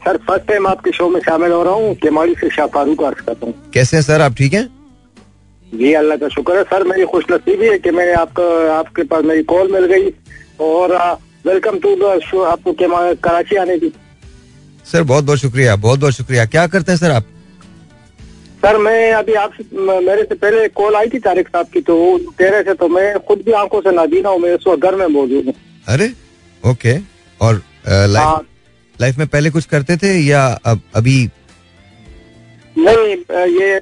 [0.05, 3.23] सर फ़र्स्ट टाइम आपके शो में शामिल हो रहा हूँ केमाड़ी से शाह फारूक अर्ज़
[3.27, 4.65] करता हूँ कैसे हैं सर आप ठीक हैं?
[5.67, 9.25] जी अल्लाह का शुक्र है सर मेरी खुश नसीबी है कि मैंने आपका आपके पास
[9.25, 10.11] मेरी कॉल मिल गई
[10.71, 10.97] और
[11.45, 12.73] वेलकम टू द शो आपको
[13.19, 13.93] कराची आने की।
[14.87, 17.25] सर बहुत बहुत शुक्रिया बहुत बहुत शुक्रिया। क्या करते हैं सर आप?
[18.63, 19.65] सर मैं अभी आपसे
[20.01, 21.97] मेरे से पहले कॉल आई थी तारिक साहब की तो
[22.41, 25.07] रहे थे तो मैं खुद भी आँखों से नादीना हूँ मैं इस वक्त घर में
[25.09, 25.55] मौजूद हूँ।
[25.89, 26.13] अरे
[26.63, 26.97] ओके
[27.41, 31.19] और हाँ। लाइफ लाइफ में पहले कुछ करते थे या अब अभी?
[32.77, 33.17] नहीं
[33.51, 33.77] ये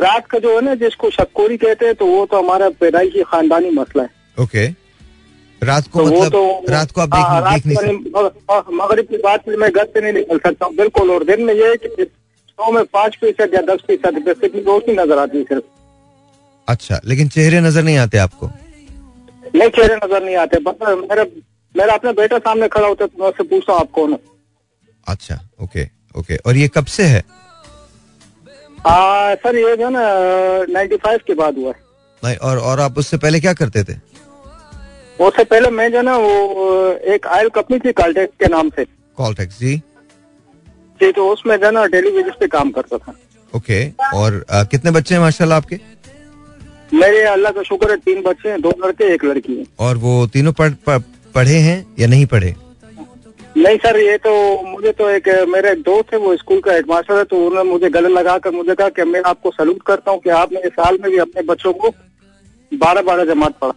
[0.00, 3.70] रात का जो है ना जिसको शक्कोरी कहते हैं तो वो तो हमारा पैदाइशी खानदानी
[3.70, 4.66] मसला है। ओके
[5.64, 9.16] रात को तो मतलब तो रात को आप हाँ, देख देख नहीं सकते मगरिब के
[9.18, 12.04] बाद मैं घर से नहीं निकल सकता हूँ बिल्कुल। और दिन में ये है कि
[12.04, 15.64] सौ में पाँच फ़ीसद या दस फ़ीसद की रोशनी नज़र आती है सिर्फ़।
[16.68, 18.46] अच्छा लेकिन चेहरे नज़र नहीं आते आपको?
[19.54, 21.24] नहीं चेहरे नज़र नहीं आते। मेरा
[21.74, 24.18] मेरा अपना बेटा सामने खड़ा होता है तो मैं उससे पूछता हूँ आप कौन हो
[25.06, 25.84] अच्छा ओके
[26.18, 27.22] ओके। और ये कब से है?
[28.86, 30.02] आ, सर ये जो है ना
[30.72, 31.82] नाइन्टी फाइव के बाद हुआ है।
[32.22, 33.94] नहीं, और और आप उससे पहले क्या करते थे?
[35.20, 38.84] उससे पहले मैं जो ना वो एक आयल कंपनी थी काल्टेक्स के नाम से।
[39.18, 39.76] कॉल टैक्स जी।
[41.00, 43.14] जी तो उसमें जो ना डेली बेसिस पे काम करता था।
[43.52, 45.78] ओके और आ, कितने बच्चे हैं माशाल्लाह आपके?
[46.92, 50.26] मेरे अल्लाह का शुक्र है तीन बच्चे हैं दो लड़के एक लड़की है। और वो
[50.34, 51.00] तीनों पढ़, पढ़,
[51.34, 52.54] पढ़े हैं या नहीं पढ़े?
[53.56, 54.30] नहीं सर ये तो
[54.62, 57.88] मुझे तो एक मेरा एक दोस्त है वो स्कूल का हेडमास्टर है तो उन्होंने मुझे
[57.90, 60.98] गले लगा कर मुझे कहा कि मैं आपको सलूट करता हूँ कि आपने इस साल
[61.02, 61.90] में भी अपने बच्चों को
[62.72, 63.72] बारह बारह जमात पढ़ा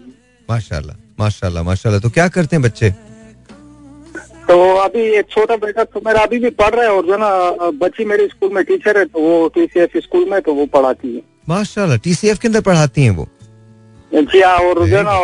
[0.50, 2.90] माशाल्लाह। माशाल्लाह माशाल्लाह। तो क्या करते हैं बच्चे?
[4.48, 7.30] तो अभी एक छोटा बेटा तो मेरा अभी भी पढ़ रहा है और जो ना
[7.80, 11.22] बच्ची मेरे स्कूल में टीचर है तो वो टीसीएफ स्कूल में तो वो पढ़ाती है।
[11.50, 13.28] माशाल्लाह टीसीएफ के अंदर पढ़ाती हैं वो?
[14.12, 15.16] जी हाँ और जो ना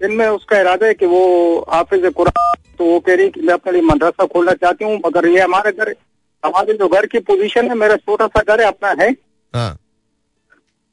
[0.00, 1.22] दिन में उसका इरादा है कि वो
[1.70, 5.26] हाफिज कुरान तो वो कह रही कि मैं अपने लिए मदरसा खोलना चाहती हूँ मगर
[5.28, 5.94] ये हमारे घर
[6.42, 9.10] हमारे जो घर की पोजीशन है मेरा छोटा सा घर है अपना है।
[9.54, 9.76] हाँ।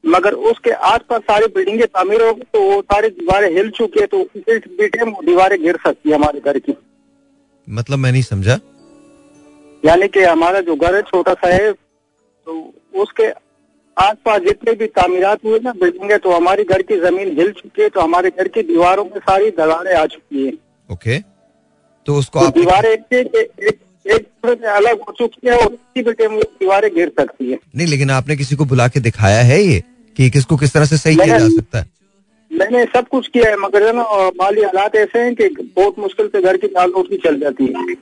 [0.04, 4.20] मगर उसके आसपास सारी बिल्डिंगें तामीर हो तो वो सारी दीवारें हिल चुकी है तो
[4.36, 6.74] इस बीटे में दीवारें गिर सकती है हमारे घर की।
[7.68, 8.58] मतलब मैं नहीं समझा।
[9.82, 12.54] यानी कि हमारा जो घर है छोटा सा है तो
[13.02, 13.28] उसके
[13.96, 17.88] आसपास जितने भी तामीरात हुए ना बिल्डिंगें तो हमारी घर की ज़मीन हिल चुकी है
[17.88, 20.52] तो हमारे घर की दीवारों में सारी दरारें आ चुकी है।
[20.88, 21.18] ओके
[22.06, 26.28] तो उसको तो दीवारें एक एक एक से अलग हो चुकी है और इसी बेटे
[26.28, 29.82] में दीवारें गिर सकती है। नहीं लेकिन आपने किसी को बुला के दिखाया है ये?
[30.16, 31.90] कि किसको किस तरह से सही किया जा सकता है?
[32.50, 34.02] मैंने सब कुछ किया है मगर ना
[34.36, 37.94] माली हालात ऐसे हैं कि बहुत मुश्किल से घर की दाल रोटी चल जाती है।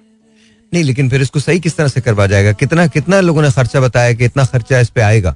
[0.72, 2.52] नहीं लेकिन फिर इसको सही किस तरह से करवा जाएगा?
[2.54, 5.34] कितना कितना लोगों ने खर्चा बताया कि इतना खर्चा इस पे आएगा?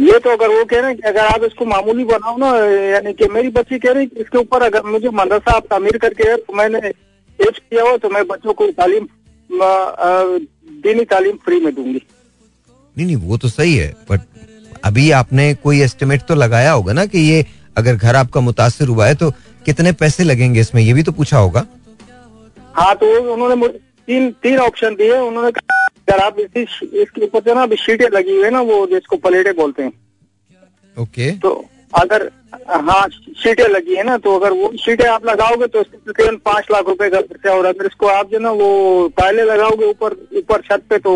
[0.00, 2.48] ये तो अगर वो कह रहे हैं कि अगर आप इसको मामूली बनाओ ना
[2.86, 6.28] यानी कि मेरी बच्ची कह रही है इसके ऊपर अगर मुझे मदरसा आप तामीर करके
[6.28, 9.06] है तो मैंने एज किया हो तो मैं बच्चों को तालीम
[10.82, 12.02] दीनी तालीम फ्री में दूँगी।
[12.96, 14.20] नहीं नहीं वो तो सही है बट
[14.84, 17.44] अभी आपने कोई एस्टिमेट तो लगाया होगा ना कि ये
[17.76, 19.30] अगर घर आपका मुतासर हुआ है तो
[19.66, 20.82] कितने पैसे लगेंगे इसमें?
[20.82, 21.64] ये भी तो पूछा होगा।
[22.74, 26.62] हाँ तो उन्होंने तीन तीन ऑप्शन दिए। उन्होंने कहा आप इसी
[27.02, 29.92] इसके ऊपर जो ना अभी शीटें लगी हुई है ना वो जिसको पलेटे बोलते हैं।
[30.96, 31.52] ओके। तो
[31.92, 32.30] अगर
[32.68, 33.06] हाँ
[33.42, 36.88] शीटें लगी है ना तो अगर वो शीटें आप लगाओगे तो इसको तकरीबन पाँच लाख
[36.88, 40.82] रुपए का खर्चा और अगर इसको आप जो ना वो टाइलें लगाओगे ऊपर ऊपर छत
[40.90, 41.12] पे तो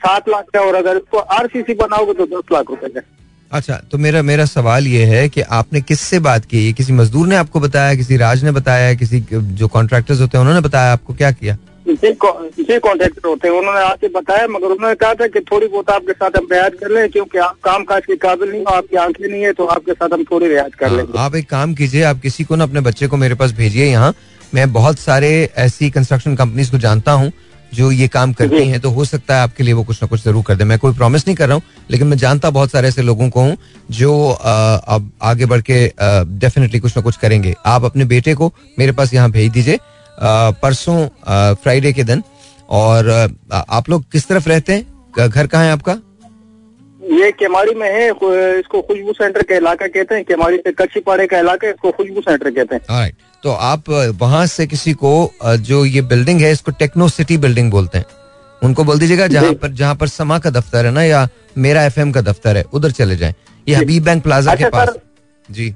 [0.00, 3.00] सात लाख का और अगर इसको आरसीसी बनाओगे तो दस लाख रुपए का।
[3.50, 6.64] अच्छा तो मेरा मेरा सवाल ये है कि आपने किससे बात की?
[6.66, 10.40] ये किसी मजदूर ने आपको बताया किसी राज ने बताया किसी जो कॉन्ट्रैक्टर्स होते हैं
[10.40, 11.56] उन्होंने बताया आपको क्या किया?
[11.88, 16.12] जी कॉन्ट्रैक्टर होते हैं उन्होंने आके बताया मगर उन्होंने कहा था कि थोड़ी बहुत आपके
[16.12, 19.26] साथ हम रियायत कर लें क्योंकि आप काम काज के काबिल नहीं हो आपकी आँखें
[19.28, 22.02] नहीं है तो आपके साथ हम थोड़ी रियायत कर हाँ, लेंगे। आप एक काम कीजिए
[22.02, 24.14] आप किसी को ना अपने बच्चे को मेरे पास भेजिए यहाँ।
[24.54, 25.28] मैं बहुत सारे
[25.58, 27.32] ऐसी कंस्ट्रक्शन कंपनीज़ को जानता हूँ
[27.74, 30.22] जो ये काम करती हैं तो हो सकता है आपके लिए वो कुछ ना कुछ
[30.24, 32.88] ज़रूर कर दे मैं कोई प्रॉमिस नहीं कर रहा हूँ लेकिन मैं जानता बहुत सारे
[32.88, 33.56] ऐसे लोगों को हूँ
[33.90, 35.86] जो अब आगे बढ़ के
[36.38, 39.78] डेफिनेटली कुछ ना कुछ करेंगे। आप अपने बेटे को मेरे पास यहाँ भेज दीजिए
[40.62, 42.22] परसों फ्राइडे के दिन।
[42.70, 45.28] और अ, आप लोग किस तरफ़ रहते हैं?
[45.28, 45.92] घर कहाँ है आपका?
[47.00, 51.26] ये केमाड़ी में है इसको खुशबू सेंटर का इलाका कहते हैं केमाड़ी से कच्ची पाड़े
[51.26, 53.10] का इलाका इसको खुशबू सेंटर कहते हैं.
[53.42, 53.88] तो आप
[54.20, 55.10] वहाँ से किसी को
[55.44, 58.06] जो ये बिल्डिंग है इसको टेक्नो सिटी बिल्डिंग बोलते हैं।
[58.62, 61.28] उनको बोल दीजिएगा जहाँ पर जहाँ पर समा का दफ्तर है ना या
[61.58, 63.34] मेरा एफएम का दफ्तर है उधर चले जाएँ।
[63.66, 64.96] ये हबीब बैंक प्लाजा के अच्छा, पास।
[65.48, 65.70] जी।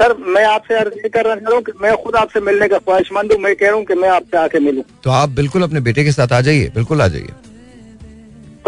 [0.00, 2.78] सर मैं आपसे अर्ज़ ये करना चाह रहा हूँ कि मैं खुद आपसे मिलने का
[2.78, 5.80] ख्वाहिशमंद हूँ। मैं कह रहा हूँ कि मैं आपसे आके मिलूं। तो आप बिल्कुल अपने
[5.80, 7.32] बेटे के साथ आ जाइए बिल्कुल आ जाइए।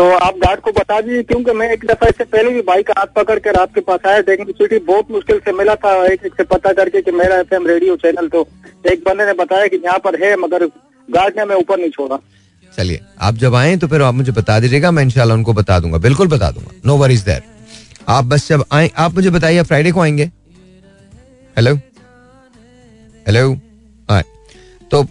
[0.01, 3.07] तो आप गार्ड को बता दीजिए, क्योंकि मैं एक दफ़ा इससे पहले भी बाइक हाथ
[3.17, 6.45] पकड़ कर आपके पास आया टेक्निक सिटी बहुत मुश्किल से मिला था, एक एक से
[6.45, 8.47] पता करके कि मेरा एफएम रेडियो चैनल तो
[8.93, 10.67] एक बंदे ने बताया कि यहाँ पर है, मगर
[11.09, 12.19] गार्ड ने मैं ऊपर नहीं छोड़ा।
[12.73, 15.99] चलिए, आप जब आए तो फिर आप मुझे बता दीजिएगा, मैं इंशाल्लाह उनको बता दूँगा,
[16.01, 17.43] बिल्कुल बता दूँगा नो वरीज देयर
[18.09, 20.31] आप बस जब आए, आप मुझे बताइए फ्राइडे को आएँगे?
[21.57, 21.75] हेलो
[23.27, 23.70] हेलो
[24.91, 25.03] तो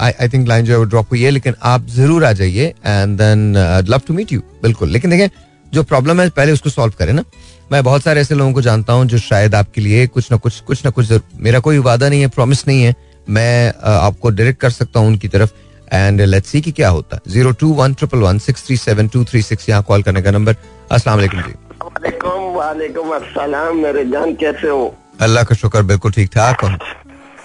[0.00, 3.16] आई थिंक लाइन जो है वो ड्रॉप हुई है लेकिन आप ज़रूर आ जाइए and
[3.18, 3.54] then
[3.88, 5.28] love to meet you बिल्कुल। लेकिन देखें
[5.72, 7.24] जो प्रॉब्लम है पहले उसको सॉल्व करें ना।
[7.72, 10.60] मैं बहुत सारे ऐसे लोगों को जानता हूँ जो शायद आपके लिए कुछ ना कुछ
[10.62, 12.94] कुछ ना कुछ मेरा कोई वादा नहीं है प्रॉमिस नहीं है।
[13.28, 15.52] मैं uh, आपको डायरेक्ट कर सकता हूँ उनकी तरफ़।
[15.92, 19.08] एंड लेट्स सी कि क्या होता है। Zero two one triple one six three seven
[19.08, 20.56] two three six यहाँ कॉल करने का नंबर
[20.92, 21.52] अस्सलाम वालेकुम जी।
[21.82, 24.94] वालेकुम वालेकुम अस्सलाम। मेरे जान कैसे हो?
[25.20, 26.76] अल्लाह का शुक्र बिल्कुल ठीक ठाक। हूँ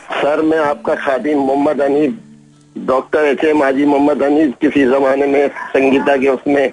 [0.10, 2.14] सर मैं आपका खादिम Mohammad Anif
[2.76, 6.72] doctor H M Haji Mohammad Anif किसी जमाने में संगीता के उसमें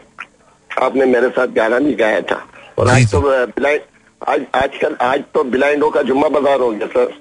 [0.70, 2.41] आपने मेरे साथ गाना भी गाया था।
[2.78, 3.20] और आज तो
[3.59, 3.82] ब्लाइंड
[4.28, 7.12] आज आजकल आज तो ब्लाइंडों का जुम्मा बाज़ार हो गया सर।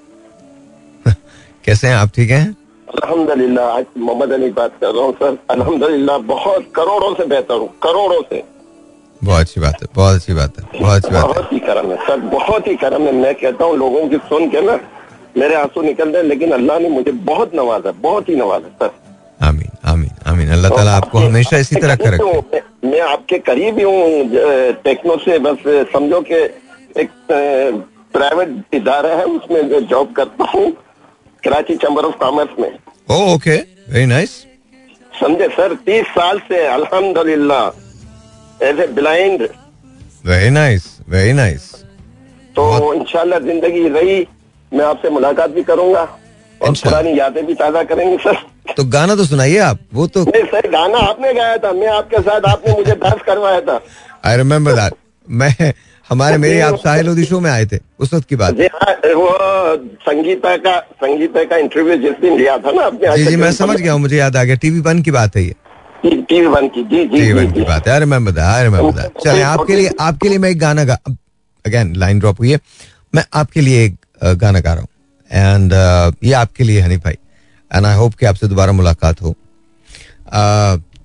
[1.64, 2.10] कैसे हैं आप?
[2.16, 2.56] ठीक हैं?
[2.88, 7.68] अल्हम्दुलिल्लाह आज मोहम्मद अनीफ बात कर रहा हूँ सर। अल्हम्दुलिल्लाह बहुत करोड़ों से बेहतर हूँ
[7.82, 8.42] करोड़ों से।
[9.20, 11.90] बहुत अच्छी बात है बहुत अच्छी बात है बहुत अच्छी बात है। बहुत ही करम
[11.90, 14.78] है सर बहुत ही करम है। मैं कहता हूँ लोगों की सुन के ना
[15.36, 18.90] मेरे आँसू निकल रहे हैं, लेकिन अल्लाह ने मुझे बहुत नवाजा बहुत ही नवाजा सर।
[19.46, 23.78] आमीन आमीन आमीन। अल्लाह ताला आपको हमेशा इसी तरह का रखे। मैं, मैं आपके करीब
[23.78, 24.02] ही हूँ
[24.84, 25.58] टेक्नो से बस
[25.92, 26.38] समझो कि
[27.02, 27.10] एक
[28.12, 30.70] प्राइवेट इदारा है उसमें जॉब करता हूँ
[31.44, 32.70] कराची चैम्बर ऑफ़ कॉमर्स में।
[33.34, 33.56] ओके
[33.88, 34.30] वेरी नाइस
[35.12, 39.48] समझे सर तीस साल से अल्हम्दुलिल्लाह as a blind
[40.26, 41.70] very nice very nice
[42.56, 42.64] तो
[42.94, 44.18] इंशाल्लाह ज़िंदगी रही
[44.72, 48.36] मैं आपसे मुलाकात भी करूँगा और इंशाल्लाह। पुरानी यादें भी ताज़ा करेंगे सर।
[48.76, 52.20] तो गाना तो सुनाइए आप वो तो नहीं सर गाना आपने गाया था मैं आपके
[52.20, 53.80] साथ आपने मुझे डांस करवाया था।
[54.24, 54.94] आई रिमेम्बर दैट
[55.26, 55.72] मैं
[56.10, 59.30] हमारे मेरे आप साहिल शो में आए थे उस वक्त की बात। जी हाँ वो
[60.02, 63.80] संगीता का संगीता का इंटरव्यू जिस दिन लिया था ना आपने जी जी मैं समझ
[63.80, 65.54] गया हूँ मुझे याद आ गया टीवी वन की बात है ये।
[66.04, 69.00] टीवी वन की जी जी टीवी वन की बात है I remember that I remember
[69.00, 70.98] that चले आपके लिए आपके लिए मैं एक गाना गा
[71.64, 72.60] अगेन लाइन ड्रॉप हुई है।
[73.14, 74.88] मैं आपके लिए एक गाना गा रहा हूँ।
[75.30, 75.72] एंड
[76.24, 77.18] ये आपके लिए हनी भाई।
[77.70, 79.34] एंड आई होप कि आपसे दोबारा मुलाकात हो।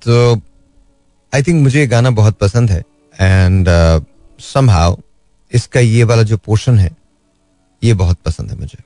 [0.02, 0.42] तो
[1.34, 2.84] आई थिंक मुझे ये गाना बहुत पसंद है।
[3.16, 3.68] एंड
[4.44, 4.96] समहाउ
[5.52, 6.90] इसका ये वाला जो पोर्शन है,
[7.82, 8.78] ये बहुत पसंद है मुझे।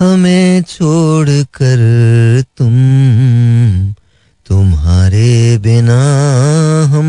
[0.00, 1.78] हमें छोड़ कर
[2.58, 2.74] तुम,
[4.46, 6.00] तुम्हारे बिना
[6.84, 7.08] हम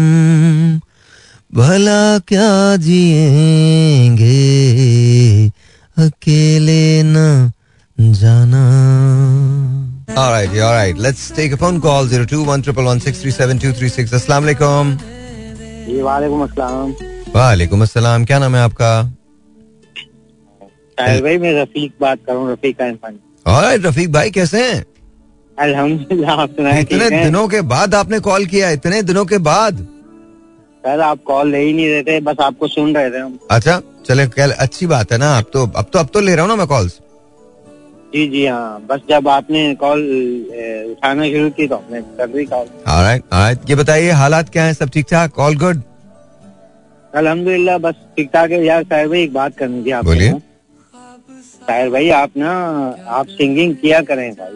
[1.56, 4.28] भला क्या जिएँगे?
[5.98, 7.52] अकेले न
[8.00, 8.64] जाना।
[10.16, 10.98] All right, all right.
[10.98, 14.14] Let's take a phone call 02111637236.
[14.20, 14.86] Assalamu alaikum.
[15.86, 16.92] जी वालेकुम अस्सलाम।
[17.36, 19.04] वालेकुम अस्सलाम। क्या नाम है आपका?
[21.00, 24.86] भाई मैं रफीक बात कर रहा हूँ रफीक का इंसान और रफीक भाई कैसे हैं?
[25.58, 29.88] अल्हम्दुलिल्लाह आप सुनाए इतने दिनों के बाद आपने कॉल किया इतने दिनों के बाद।
[30.84, 33.82] सर आप कॉल ले ही नहीं रहे थे बस आपको सुन रहे थे हम। अच्छा
[34.06, 36.50] चले कल अच्छी बात है ना अब तो अब तो अब तो ले रहा हूँ
[36.50, 37.00] ना मैं कॉल्स
[38.14, 40.02] जी जी हाँ बस जब आपने कॉल
[40.92, 44.74] उठाना शुरू की तो हमने कर दी कॉल ऑलराइट ऑलराइट ये बताइए हालात क्या हैं
[44.74, 45.82] सब ठीक ठाक ऑल गुड
[47.14, 50.32] अल्हम्दुलिल्लाह बस ठीक ठाक है। यार साहिर भाई एक बात करनी थी आपसे बोलिए।
[51.68, 52.52] साहिर भाई आप ना
[53.18, 54.56] आप सिंगिंग किया करें भाई।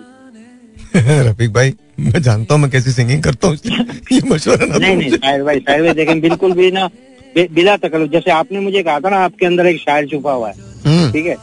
[1.28, 3.56] रफीक भाई मैं जानता हूँ मैं कैसी सिंगिंग करता हूँ
[4.12, 6.90] ये मशवरा ना नहीं नहीं भाई साहिर भाई देखें बिल्कुल भी ना
[7.36, 10.56] बिला तकलीफ़ जैसे आपने मुझे कहा था ना आपके अंदर एक शायर छुपा हुआ है।
[10.86, 11.36] हम्म, ठीक है?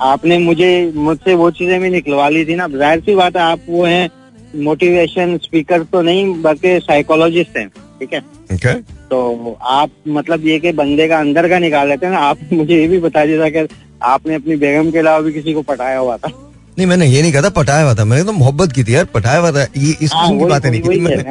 [0.00, 3.60] आपने मुझे मुझसे वो चीज़ें भी निकलवा ली थी ना। ज़ाहिर सी बात है आप
[3.68, 4.10] वो हैं
[4.64, 8.20] मोटिवेशन स्पीकर तो नहीं बल्कि साइकोलॉजिस्ट हैं ठीक है?
[8.54, 8.74] Okay.
[9.10, 12.80] तो आप मतलब ये कि बंदे का अंदर का निकाल लेते हैं ना आप मुझे
[12.80, 15.98] ये भी बता दिया था कि आपने अपनी बेगम के अलावा भी किसी को पटाया
[15.98, 18.84] हुआ था। नहीं मैंने ये नहीं कहा था पटाया हुआ था। मैंने तो मोहब्बत की
[18.84, 21.22] थी यार पटाया हुआ था। ये इस हाँ, किस्म की बातें नहीं की थी मैंने।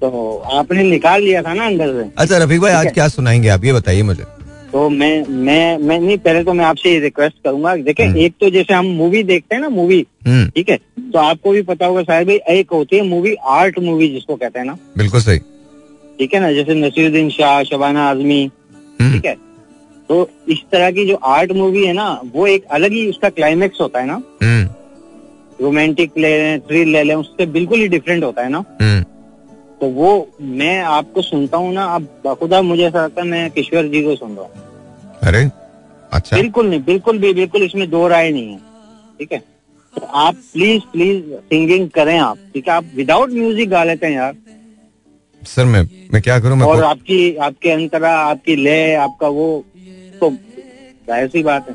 [0.00, 2.08] तो आपने निकाल लिया था ना अंदर से?
[2.18, 3.64] अच्छा रफीक भाई आज क्या सुनाएँगे आप?
[3.64, 4.24] ये बताइए मुझे।
[4.72, 8.34] तो मैं मैं मैं नहीं पहले तो मैं आपसे ये रिक्वेस्ट करूँगा। देखें हम्म। एक
[8.40, 10.76] तो जैसे हम मूवी देखते हैं ना मूवी हम्म। ठीक है?
[11.12, 14.58] तो आपको भी पता होगा शायद भाई एक होती है मूवी आर्ट मूवी जिसको कहते
[14.58, 15.38] हैं ना। बिल्कुल सही।
[16.18, 16.52] ठीक है ना?
[16.52, 18.42] जैसे नसीरुद्दीन शाह शबाना आजमी
[19.00, 19.36] हम्म, ठीक है?
[20.10, 23.80] तो इस तरह की जो आर्ट मूवी है ना वो एक अलग ही उसका क्लाइमेक्स
[23.80, 24.68] होता है ना। हम्म,
[25.60, 29.02] रोमांटिक ले लें थ्रिल ले लें उससे बिल्कुल ही डिफरेंट होता है ना। हम्म,
[29.80, 33.88] तो वो मैं आपको सुनता हूँ ना अब बखुदा मुझे ऐसा लगता है मैं किशोर
[33.88, 35.48] जी को सुन रहा हूँ। अरे
[36.12, 38.58] अच्छा। बिल्कुल नहीं बिल्कुल भी बिल्कुल इसमें दो राय नहीं है
[39.18, 39.38] ठीक है?
[39.94, 42.74] तो आप प्लीज़ प्लीज़ सिंगिंग करें आप ठीक है?
[42.74, 44.36] आप विदाउट म्यूज़िक गा लेते हैं यार।
[45.42, 45.82] सर मैं
[46.12, 46.56] मैं क्या करूँ?
[46.56, 49.64] मैं और आपकी आपके अंतरा आपकी लय आपका वो
[50.20, 51.74] तो ज़ाहिर सी बात है।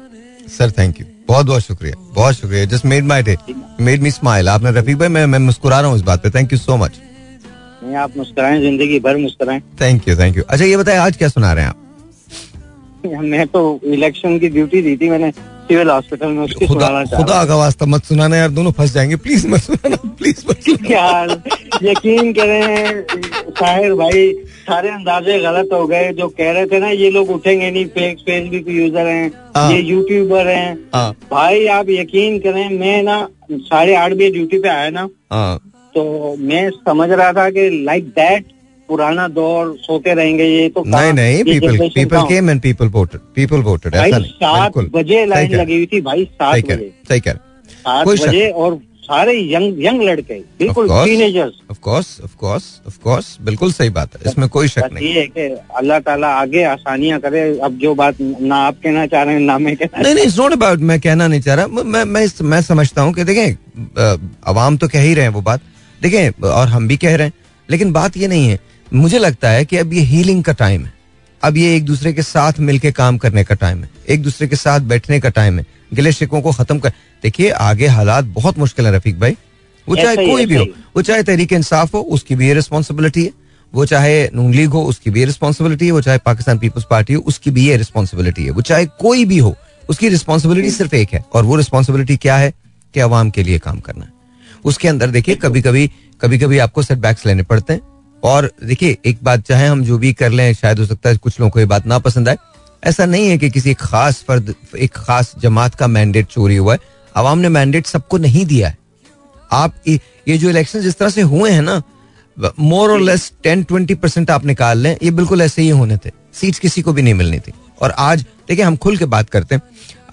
[0.50, 3.38] सर थैंक यू बहुत बहुत शुक्रिया। बहुत शुक्रिया just made my day
[3.82, 6.54] made me smile आपने रफीक भाई मैं मैं मुस्कुरा रहा हूँ इस बात पे। थैंक
[6.54, 7.00] यू सो मच
[7.84, 11.28] नहीं आप मुस्कुराएँ ज़िंदगी भर मुस्कुराएँ। थैंक यू थैंक यू अच्छा ये बताए आज क्या
[11.30, 11.82] सुना रहे हैं आप?
[13.24, 15.32] मैं तो इलेक्शन की ड्यूटी दी थी मैंने
[15.68, 19.48] सिविल हॉस्पिटल में उसकी खुदा खुदा का वास्ता मत सुनाना यार दोनों फंस जाएँगे। प्लीज़
[19.48, 21.32] मत सुनाना प्लीज़ मत सुनाना यार
[21.84, 23.02] यकीन करें
[23.60, 24.32] साहिर भाई
[24.68, 28.20] सारे अंदाजे गलत हो गए। जो कह रहे थे ना ये लोग उठेंगे नहीं फेक
[28.28, 33.18] फेसबुक यूज़र हैं हाँ। ये यूट्यूबर हैं। हाँ। भाई आप यकीन करें मैं ना
[33.52, 35.58] साढ़े आठ बजे ड्यूटी पे आया ना हाँ।
[35.96, 38.46] तो मैं समझ रहा था कि लाइक दैट
[38.90, 43.62] पुराना दौर सोते रहेंगे ये तो नहीं नहीं people people came and people voted people
[43.70, 47.34] voted ऐसा नहीं सात बिल्कुल। बजे लाइन लगी हुई थी भाई सात बजे। सही कह
[47.70, 53.26] सात बजे और सारे यंग यंग लड़के बिल्कुल teenagers of course of course of course
[53.42, 55.42] बिल्कुल सही बात है इसमें कोई शक नहीं। ये है कि
[55.78, 59.58] अल्लाह ताला आगे आसानियाँ करे अब जो बात ना आप कहना चाह रहे हैं ना
[59.58, 62.62] मैं कहना नहीं नहीं इट्स नॉट अबाउट मैं कहना नहीं चाह रहा मैं मैं मैं,
[62.62, 65.62] समझता हूँ कि देखें अवाम तो कह ही रहे हैं वो बात।
[66.02, 67.34] देखें और हम भी कह रहे हैं
[67.70, 68.60] लेकिन बात ये नहीं है
[68.94, 70.94] मुझे लगता है कि अब ये हीलिंग का टाइम है।
[71.44, 74.56] अब ये एक दूसरे के साथ मिलके काम करने का टाइम है। एक दूसरे के
[74.56, 76.90] साथ बैठने का टाइम है। गिले शिकों को खत्म कर
[77.24, 79.38] देखिए आगे हालात बहुत मुश्किल है रफीक भाई।
[79.88, 80.66] वो चाहे कोई भी हो
[80.96, 83.32] वो चाहे तहरीक इंसाफ हो उसकी भी ये रिस्पॉन्सिबिलिटी है।
[83.74, 87.22] वो चाहे नून लीग हो उसकी भी रिस्पॉन्सिबिलिटी है। वो चाहे पाकिस्तान पीपल्स पार्टी हो
[87.22, 89.56] उसकी भी ये रिस्पॉन्सिबिलिटी है। वो चाहे कोई भी हो
[89.90, 92.54] उसकी रिस्पॉन्सिबिलिटी सिर्फ़ एक है। और वो रिस्पॉन्सिबिलिटी क्या है?
[92.94, 94.12] कि अवाम के लिए काम करना। है
[94.66, 97.82] उसके अंदर देखिए कभी कभी कभी कभी आपको सेटबैक्स लेने पड़ते हैं।
[98.26, 101.40] और देखिए एक बात चाहे हम जो भी कर लें शायद हो सकता है कुछ
[101.40, 102.38] लोगों को ये बात ना पसंद आए।
[102.84, 106.74] ऐसा नहीं है कि किसी एक खास फर्द एक खास जमात का मैंडेट चोरी हुआ
[106.74, 106.80] है।
[107.16, 108.78] अवाम ने मैंडेट सबको नहीं दिया है।
[109.52, 111.82] आप ये ये जो इलेक्शन जिस तरह से हुए हैं ना
[112.60, 116.12] मोर और लेस टेन ट्वेंटी परसेंट आप निकाल लें ये बिल्कुल ऐसे ही होने थे।
[116.34, 119.56] सीट्स किसी को भी नहीं मिलनी थी। और आज देखिए हम खुल के बात करते
[119.56, 119.62] हैं।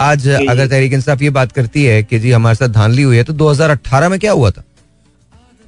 [0.00, 3.24] आज अगर तहरीक इंसाफ ये बात करती है कि जी हमारे साथ धांधली हुई है
[3.24, 4.62] तो 2018 में क्या हुआ था?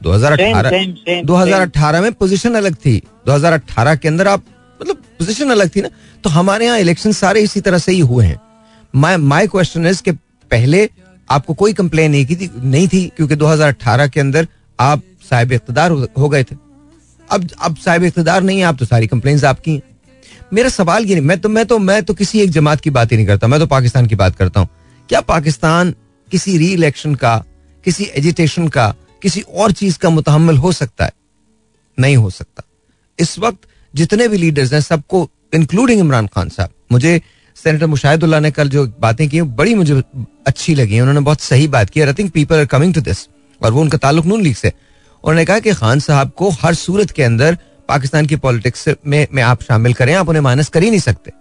[0.04, 2.96] 2018 same, same, 2018 में पोजीशन अलग थी।
[3.26, 4.44] 2018 के अंदर आप
[4.80, 5.88] मतलब पोजीशन अलग थी ना।
[6.24, 8.40] तो हमारे यहाँ इलेक्शन सारे इसी तरह से ही हुए हैं।
[8.94, 10.12] माय माय क्वेश्चन इज़ कि
[10.50, 10.88] पहले
[11.28, 14.46] आपको कोई कंप्लेन नहीं की थी नहीं थी क्योंकि 2018 के अंदर
[14.78, 16.56] आप साहिब इकतदार हो, हो गए थे।
[17.28, 19.82] अब अब साहिब इकतदार नहीं है आप तो सारी कंप्लेन आपकी हैं।
[20.52, 23.12] मेरा सवाल ये नहीं मैं तो मैं तो मैं तो किसी एक जमात की बात
[23.12, 24.68] ही नहीं करता मैं तो पाकिस्तान की बात करता हूँ।
[25.08, 25.94] क्या पाकिस्तान
[26.32, 27.36] किसी री इलेक्शन का
[27.84, 28.94] किसी एजिटेशन का
[29.24, 31.12] किसी और चीज़ का मुतहमल हो सकता है।
[31.98, 32.62] नहीं हो सकता।
[33.18, 33.58] इस वक्त
[33.94, 37.20] जितने भी लीडर्स हैं सबको इंक्लूडिंग इमरान खान साहब मुझे
[37.56, 40.02] सेनेटर मुशाहिदुल्लाह ने कल जो बातें की बड़ी मुझे
[40.46, 43.28] अच्छी लगी उन्होंने बहुत सही बात की I think people are coming to this
[43.62, 44.68] और वो उनका ताल्लुक नून लीग से।
[45.24, 47.58] उन्होंने कहा कि खान साहब को हर सूरत के अंदर
[47.88, 51.32] पाकिस्तान की पॉलिटिक्स में, में आप शामिल करें। आप उन्हें माइनस कर ही नहीं सकते।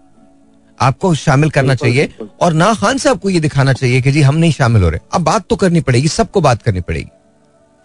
[0.82, 4.36] आपको शामिल करना चाहिए। और ना खान साहब को ये दिखाना चाहिए कि जी हम
[4.36, 7.10] नहीं शामिल हो रहे। अब बात तो करनी पड़ेगी सबको बात करनी पड़ेगी।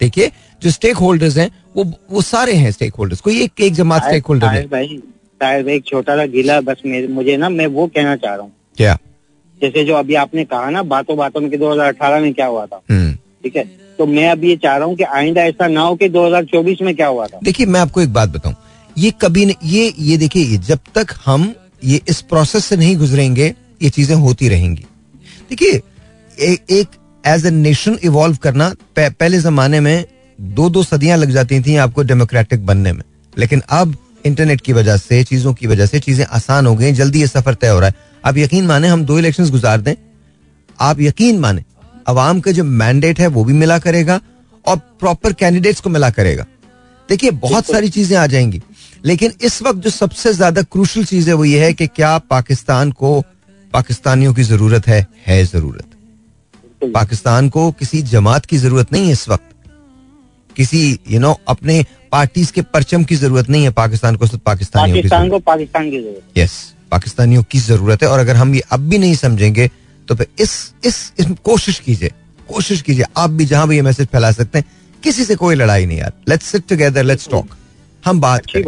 [0.00, 0.30] देखिए
[0.62, 4.26] जो स्टेक होल्डर्स हैं वो वो सारे हैं स्टेक होल्डर्स कोई एक एक जमात स्टेक
[4.26, 5.00] होल्डर है भाई
[5.40, 8.96] भाई एक छोटा सा गिला बस मुझे ना मैं वो कहना चाह रहा हूँ। क्या?
[9.60, 12.80] जैसे जो अभी आपने कहा ना बातों बातों में कि 2018 में क्या हुआ था।
[12.90, 13.64] हम्म। ठीक है?
[13.98, 16.94] तो मैं अभी ये चाह रहा हूँ कि आइंदा ऐसा ना हो कि 2024 में
[16.96, 18.54] क्या हुआ था। देखिए मैं आपको एक बात बताऊँ।
[18.96, 21.52] ये कभी नहीं ये ये देखिए जब तक हम
[21.84, 24.84] ये इस प्रोसेस से नहीं गुजरेंगे ये चीज़ें होती रहेंगी।
[25.50, 25.80] देखिए
[26.78, 30.04] एक एज ए नेशन इवॉल्व करना पहले जमाने में
[30.38, 33.02] दो दो सदियाँ लग जाती थी आपको डेमोक्रेटिक बनने में।
[33.32, 33.96] लेकिन अब
[34.26, 37.54] इंटरनेट की वजह से चीज़ों की वजह से चीज़ें आसान हो गई जल्दी ये सफ़र
[37.54, 37.94] तय हो रहा है।
[38.24, 39.94] आप यकीन माने हम दो इलेक्शन गुजार दें?
[40.78, 41.64] आप यकीन माने
[42.06, 44.20] अवाम का जो मैंडेट है वो भी मिला करेगा
[44.64, 46.46] और प्रॉपर कैंडिडेट्स को मिला करेगा?
[47.08, 48.62] देखिए बहुत सारी चीज़ें आ जाएँगी
[49.04, 52.90] लेकिन इस वक्त जो सबसे ज़्यादा क्रूशल चीज़ है वो ये है कि क्या पाकिस्तान
[52.92, 53.20] को
[53.72, 55.87] पाकिस्तानियों की ज़रूरत है है ज़रूरत।
[56.84, 59.44] पाकिस्तान को किसी जमात की ज़रूरत नहीं है इस वक्त।
[60.56, 64.96] किसी यू नो अपने पार्टीज़ के परचम की ज़रूरत नहीं है पाकिस्तान को सिर्फ़ पाकिस्तानियों
[64.96, 68.62] की पाकिस्तान को पाकिस्तान की ज़रूरत। यस पाकिस्तानियों की ज़रूरत है। और अगर हम ये
[68.70, 69.70] अब भी नहीं समझेंगे
[70.08, 72.12] तो फिर इस इस, इस कोशिश कीजिए
[72.48, 74.64] कोशिश कीजिए। आप भी जहाँ भी ये मैसेज फैला सकते हैं।
[75.02, 77.56] किसी से कोई लड़ाई नहीं यार। Let's sit together let's talk
[78.04, 78.64] हम बात करें।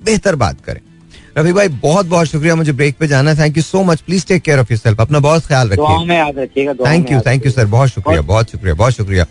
[0.00, 0.80] बेहतर बात करें।
[1.38, 4.26] रफी भाई बहुत बहुत शुक्रिया मुझे ब्रेक पे जाना है। Thank you so much please
[4.26, 7.20] take care of your self अपना बहुत ख्याल रखिए। में याद रखिएगा दुआओं thank you
[7.20, 9.26] thank you sir बहुत शुक्रिया बहुत शुक्रिया बहुत शुक्रिया।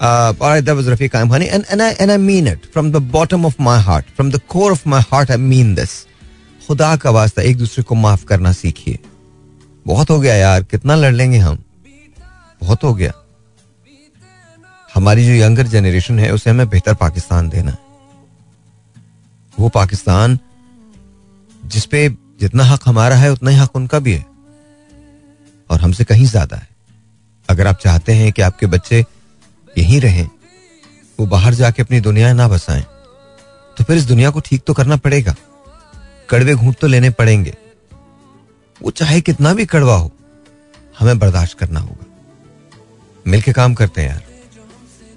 [0.00, 2.66] Uh, all right, that was Rafiq Kaim Khani, and and I and I mean it
[2.74, 5.30] from the bottom of my heart, from the core of my heart.
[5.30, 5.94] I mean this.
[6.66, 8.98] खुदा का वास्ता एक दूसरे को माफ़ करना सीखिए।
[9.86, 11.58] बहुत हो गया यार कितना लड़ लेंगे हम।
[12.60, 13.12] बहुत हो गया।
[14.94, 17.78] हमारी जो यंगर जनरेशन है उसे हमें बेहतर पाकिस्तान देना है।
[19.60, 20.38] वो पाकिस्तान
[21.68, 22.08] जिसपे
[22.40, 24.24] जितना हक हमारा है, उतना ही हक उनका भी है।
[25.70, 26.68] और हमसे कहीं ज़्यादा है।
[27.48, 29.04] अगर आप चाहते हैं कि आपके बच्चे
[29.78, 30.28] यहीं रहें,
[31.18, 32.84] वो बाहर जाके अपनी दुनिया ना बसाएँ
[33.76, 35.34] तो फिर इस दुनिया को ठीक तो करना पड़ेगा।
[36.30, 37.54] कड़वे घूंट तो लेने पड़ेंगे।
[38.80, 40.10] वो चाहे कितना भी कड़वा हो,
[40.98, 42.06] हमें बर्दाश्त करना होगा।
[43.26, 44.22] मिलके काम करते हैं यार।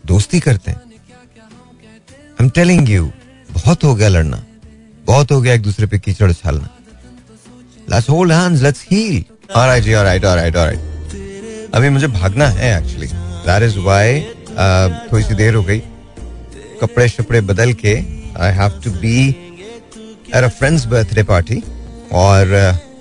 [0.05, 0.81] दोस्ती करते हैं।
[2.39, 3.11] हम टेलिंग यू
[3.51, 4.43] बहुत हो गया लड़ना।
[5.05, 6.69] बहुत हो गया एक दूसरे पे कीचड़ उछालना
[7.87, 9.23] let's hold hands let's heal
[9.55, 14.19] alright alright alright alright अभी मुझे भागना है एक्चुअली दैट इज़ व्हाई
[15.11, 15.79] थोड़ी सी देर हो गई।
[16.81, 17.95] कपड़े शपड़े बदल के
[18.39, 19.17] I have to be
[20.35, 21.61] at a friend's birthday party
[22.13, 22.45] और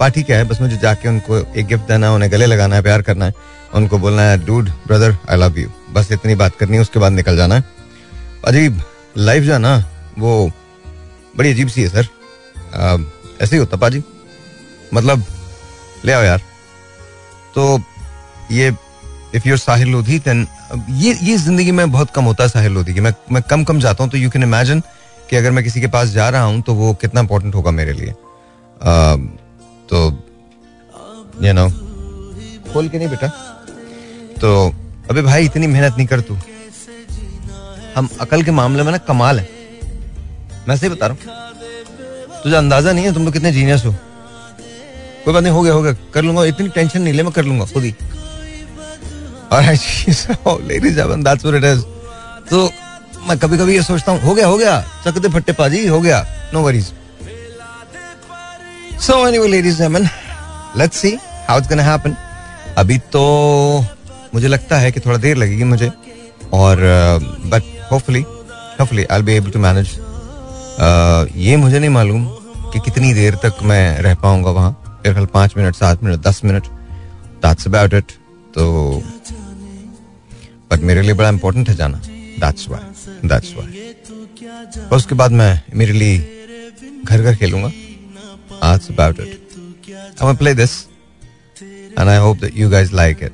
[0.01, 0.45] पार्टी क्या है?
[0.45, 3.35] बस मुझे जाके उनको एक गिफ्ट देना है, उन्हें गले लगाना है, प्यार करना है।
[3.75, 7.13] उनको बोलना है dude brother I love you बस इतनी बात करनी है, उसके बाद
[7.13, 7.65] निकल जाना है।
[8.47, 8.81] अजीब
[9.19, 9.77] लाइफ जो है ना
[10.19, 10.51] वो
[11.35, 12.07] बड़ी अजीब सी है सर।
[12.75, 12.97] आ,
[13.43, 14.03] ऐसे ही होता पाजी
[14.95, 15.25] मतलब
[16.05, 16.43] ले आओ यार।
[17.55, 17.81] तो
[18.53, 18.73] ये
[19.35, 20.47] if you're Sahir Lodhi then
[20.91, 23.81] ये ये ज़िंदगी में बहुत कम होता है साहिर लोधी की। मैं मैं कम कम
[23.81, 24.81] जाता हूँ तो यू कैन इमेजिन
[25.31, 27.93] कि अगर मैं किसी के पास जा रहा हूँ तो वो कितना इंपॉर्टेंट होगा मेरे
[27.93, 28.13] लिए।
[28.81, 29.27] um,
[29.89, 29.99] तो
[31.43, 31.69] यू नो
[32.73, 33.29] खोल के नहीं बेटा।
[34.41, 34.69] तो
[35.11, 36.37] अबे भाई इतनी मेहनत नहीं कर तू।
[37.97, 39.49] हम अकल के मामले में ना कमाल है।
[40.71, 43.93] मैं सही बता रहा हूँ। तुझे अंदाज़ा नहीं है, तुम लोग कितने जीनियस हो।
[45.25, 47.45] कोई बात नहीं, हो गया हो गया। कर लूँगा, इतनी टेंशन नहीं ले, मैं कर
[47.45, 47.95] लूँगा, खुद ही।
[52.51, 52.71] तो
[53.29, 56.25] मैं कभी कभी ये सोचता हूँ, हो गया हो गया। चकते फट्टे पाजी, हो गया।
[56.55, 56.93] No worries
[59.01, 60.09] so anyway ladies and
[60.77, 61.11] let's see
[61.49, 62.17] how it's gonna happen
[62.79, 63.23] अभी तो
[64.35, 65.91] मुझे लगता है कि थोड़ा देर लगेगी मुझे।
[66.53, 66.77] और
[67.47, 69.99] but hopefully hopefully I be able to manage
[70.81, 72.25] ये मुझे नहीं मालूम
[72.73, 76.41] कि कितनी देर तक मैं रह पाऊँगा वहाँ। मेरे ख्याल पाँच मिनट, सात मिनट, दस
[76.45, 76.67] मिनट।
[77.43, 78.13] दैट्स अबाउट इट
[78.55, 79.03] तो
[80.71, 82.01] बट मेरे लिए बड़ा इंपॉर्टेंट है जाना।
[82.41, 83.95] दैट्स वाई दैट्स वाई
[84.83, 86.17] और उसके बाद मैं इमीडिएटली
[87.05, 90.73] घर घर खेलूँगा। That's about it I play this
[91.99, 93.33] and I hope that you guys like it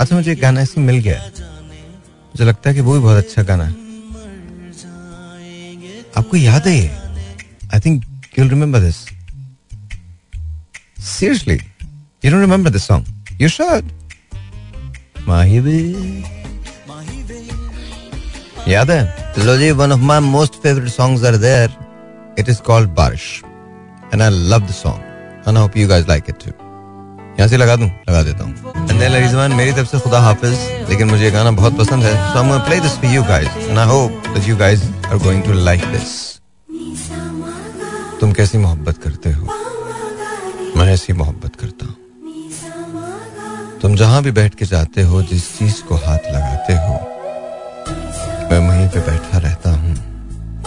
[0.00, 3.64] अच्छा मुझे गाना ऐसे मिल गया मुझे लगता है कि वो भी बहुत अच्छा गाना
[3.64, 3.74] है।
[6.16, 6.90] आपको याद है ये
[7.74, 8.02] I think
[8.34, 9.06] you'll remember this.
[10.98, 11.60] Seriously,
[12.22, 13.04] you don't remember this song?
[13.38, 13.90] You should.
[15.26, 15.80] Mahibi.
[18.68, 21.70] याद है लो जी one of my most favourite songs are there
[22.38, 23.24] it is called Baarish
[24.12, 26.52] and I love the song and I hope you guys like it too
[27.32, 28.52] यहाँ से लगा दूँ, लगा देता हूँ।
[28.88, 30.58] देन मेरी तरफ़ से खुदा हाफिज,
[30.90, 33.86] लेकिन मुझे गाना बहुत पसंद है। So I play this for you guys and I
[33.86, 36.10] hope that you guys are going to like this
[38.20, 39.46] तुम कैसी मोहब्बत करते हो?
[40.76, 41.94] मैं ऐसी मोहब्बत करता हूँ।
[43.82, 46.94] तुम जहाँ भी बैठ के जाते हो, जिस चीज़ को हाथ लगाते हो,
[48.50, 49.94] मैं वहीं पे बैठा रहता हूँ,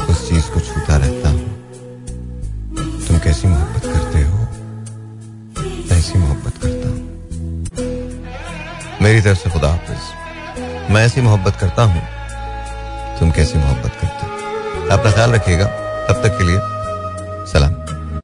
[0.10, 1.48] उस चीज़ को छूता रहता हूँ।
[3.08, 3.65] तुम कैसी मोहब्बत
[9.06, 9.98] मेरी तरफ़ से खुदा हाफिज।
[10.92, 12.02] मैं ऐसी मोहब्बत करता हूँ।
[13.20, 14.32] तुम कैसी मोहब्बत करते हो?
[14.90, 15.66] अपना ख्याल रखिएगा।
[16.08, 16.60] तब तक के लिए
[17.54, 17.85] सलाम।